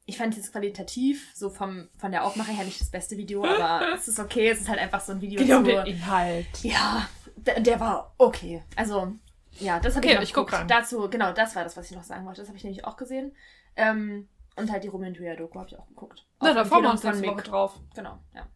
[0.05, 3.93] ich fand es qualitativ, so vom, von der Aufmache her nicht das beste Video, aber
[3.95, 4.49] es ist okay.
[4.49, 6.63] Es ist halt einfach so ein Video Geht ja um den Inhalt.
[6.63, 8.63] ja, der, der war okay.
[8.75, 9.13] Also,
[9.59, 10.67] ja, das habe Okay, ich noch ich guck rein.
[10.67, 12.41] Dazu, genau, das war das, was ich noch sagen wollte.
[12.41, 13.35] Das habe ich nämlich auch gesehen.
[13.75, 16.25] Ähm, und halt die Romeo und Julia Doku habe ich auch geguckt.
[16.41, 17.79] Na, da freuen wir uns nächste Woche drauf.
[17.95, 18.47] Genau, ja.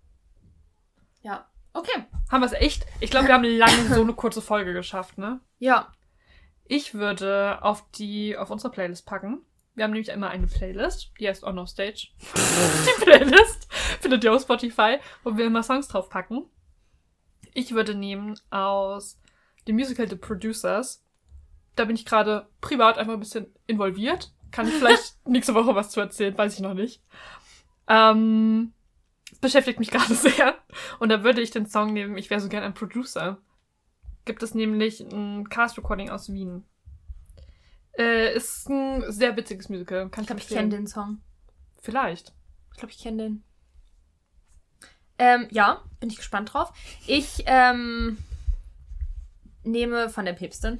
[1.74, 2.06] Okay.
[2.30, 2.86] Haben wir es echt?
[3.00, 5.40] Ich glaube, wir haben lange so eine kurze Folge geschafft, ne?
[5.60, 5.92] Ja.
[6.66, 9.46] Ich würde auf die, auf unsere Playlist packen.
[9.74, 12.10] Wir haben nämlich immer eine Playlist, die heißt On No Stage.
[12.20, 13.68] die Playlist
[14.00, 16.46] findet ihr auf Spotify, wo wir immer Songs drauf packen.
[17.54, 19.20] Ich würde nehmen aus
[19.68, 21.04] dem Musical The Producers.
[21.76, 24.34] Da bin ich gerade privat einfach ein bisschen involviert.
[24.52, 27.02] Kann ich vielleicht nächste Woche was zu erzählen, weiß ich noch nicht.
[27.88, 28.74] Ähm,
[29.40, 30.56] beschäftigt mich gerade sehr.
[31.00, 33.38] Und da würde ich den Song nehmen, ich wäre so gern ein Producer.
[34.26, 36.64] Gibt es nämlich ein Cast-Recording aus Wien.
[37.98, 40.10] Äh, ist ein sehr witziges Musical.
[40.10, 41.22] Kann Ich glaube, ich kenne den Song.
[41.80, 42.34] Vielleicht.
[42.72, 43.44] Ich glaube, ich kenne den.
[45.18, 46.72] Ähm, ja, bin ich gespannt drauf.
[47.06, 48.18] Ich ähm,
[49.64, 50.80] nehme von der Päpstin,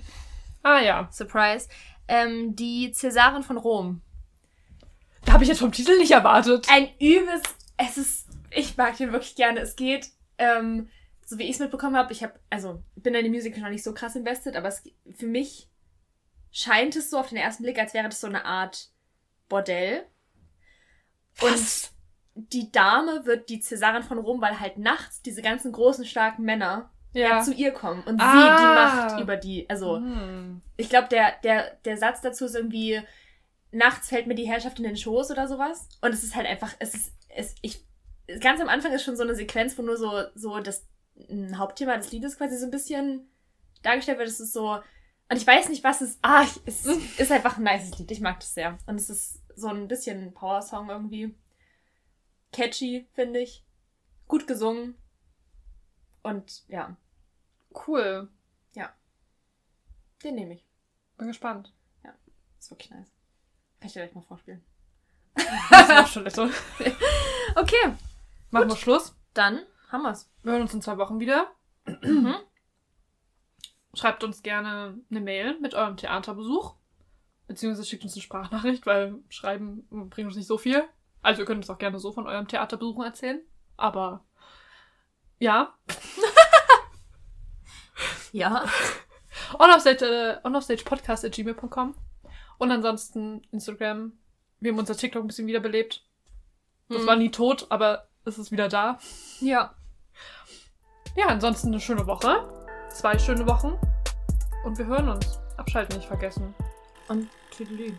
[0.64, 1.10] Ah ja.
[1.12, 1.68] Surprise,
[2.08, 4.02] ähm, die Cäsarin von Rom.
[5.26, 6.68] Da habe ich jetzt vom Titel nicht erwartet.
[6.70, 9.60] Ein übelst, es ist, ich mag den wirklich gerne.
[9.60, 10.90] Es geht, ähm,
[11.26, 13.84] so wie ich es mitbekommen habe, ich habe, also bin in die Musical noch nicht
[13.84, 14.84] so krass invested, aber es,
[15.16, 15.70] für mich
[16.52, 18.90] scheint es so auf den ersten Blick, als wäre das so eine Art
[19.48, 20.06] Bordell.
[21.42, 21.92] Und
[22.36, 26.92] die Dame wird die Cäsarin von Rom, weil halt nachts diese ganzen großen, starken Männer
[27.14, 27.42] ja.
[27.42, 28.58] zu ihr kommen und sie Ah.
[28.58, 30.62] die Macht über die, also Hm.
[30.78, 33.02] ich glaube, der, der, der Satz dazu ist irgendwie,
[33.72, 35.88] nachts fällt mir die Herrschaft in den Schoß oder sowas.
[36.02, 37.86] Und es ist halt einfach, es ist, es, ich,
[38.40, 40.86] ganz am Anfang ist schon so eine Sequenz, wo nur so, so das
[41.30, 43.30] ein Hauptthema des Liedes quasi so ein bisschen
[43.84, 44.30] dargestellt wird.
[44.30, 44.72] Es ist so,
[45.30, 48.12] und ich weiß nicht, was es, ah, es ist einfach ein nices Lied.
[48.12, 48.78] Ich mag das sehr.
[48.86, 51.36] Und es ist so ein bisschen ein Power-Song irgendwie.
[52.52, 53.64] Catchy, finde ich.
[54.28, 54.96] Gut gesungen.
[56.24, 56.96] Und ja,
[57.88, 58.30] Cool.
[60.24, 60.66] den nehme ich.
[61.18, 61.74] Bin gespannt.
[62.60, 63.08] Ist wirklich nice.
[63.80, 64.64] Kann ich dir gleich mal vorspielen.
[65.34, 66.50] Das ist auf Toilette.
[67.56, 67.94] Okay,
[68.52, 69.16] Machen wir Schluss.
[69.34, 69.60] dann
[69.92, 70.30] haben wir's.
[70.44, 71.52] Wir hören uns in zwei Wochen wieder.
[72.04, 72.36] Mhm.
[73.94, 76.76] Schreibt uns gerne eine Mail mit eurem Theaterbesuch.
[77.48, 80.84] Beziehungsweise schickt uns eine Sprachnachricht, weil Schreiben bringt uns nicht so viel.
[81.22, 83.42] Also ihr könnt uns auch gerne so von eurem Theaterbesuchen erzählen.
[83.78, 84.24] Aber
[85.40, 85.74] ja,
[88.32, 88.66] Ja.
[89.60, 91.96] onoffstage, äh, onoffstagepodcast.gmail.com
[92.58, 94.14] und ansonsten Instagram.
[94.60, 96.06] Wir haben unser TikTok ein bisschen wiederbelebt.
[96.88, 97.08] Das Hm.
[97.08, 99.00] war nie tot, aber es ist wieder da.
[99.40, 99.74] Ja.
[101.16, 102.48] Ja, ansonsten eine schöne Woche.
[102.90, 103.78] Zwei schöne Wochen.
[104.64, 105.40] Und wir hören uns.
[105.58, 106.54] Abschalten nicht vergessen.
[107.08, 107.94] Und Tüdelü.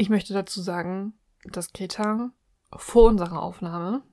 [0.00, 1.12] Ich möchte dazu sagen,
[1.42, 2.30] dass Greta
[2.70, 4.04] vor unserer Aufnahme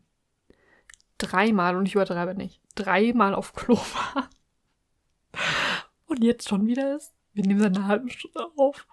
[1.20, 3.76] dreimal, und ich übertreibe nicht, dreimal auf Klo
[4.16, 4.30] war.
[6.08, 7.14] Und jetzt schon wieder ist.
[7.34, 8.88] Wir nehmen seit einer halben Stunde auf.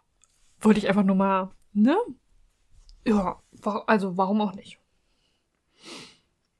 [0.61, 1.97] Wollte ich einfach nur mal, ne?
[3.07, 3.43] Ja,
[3.87, 4.79] also warum auch nicht?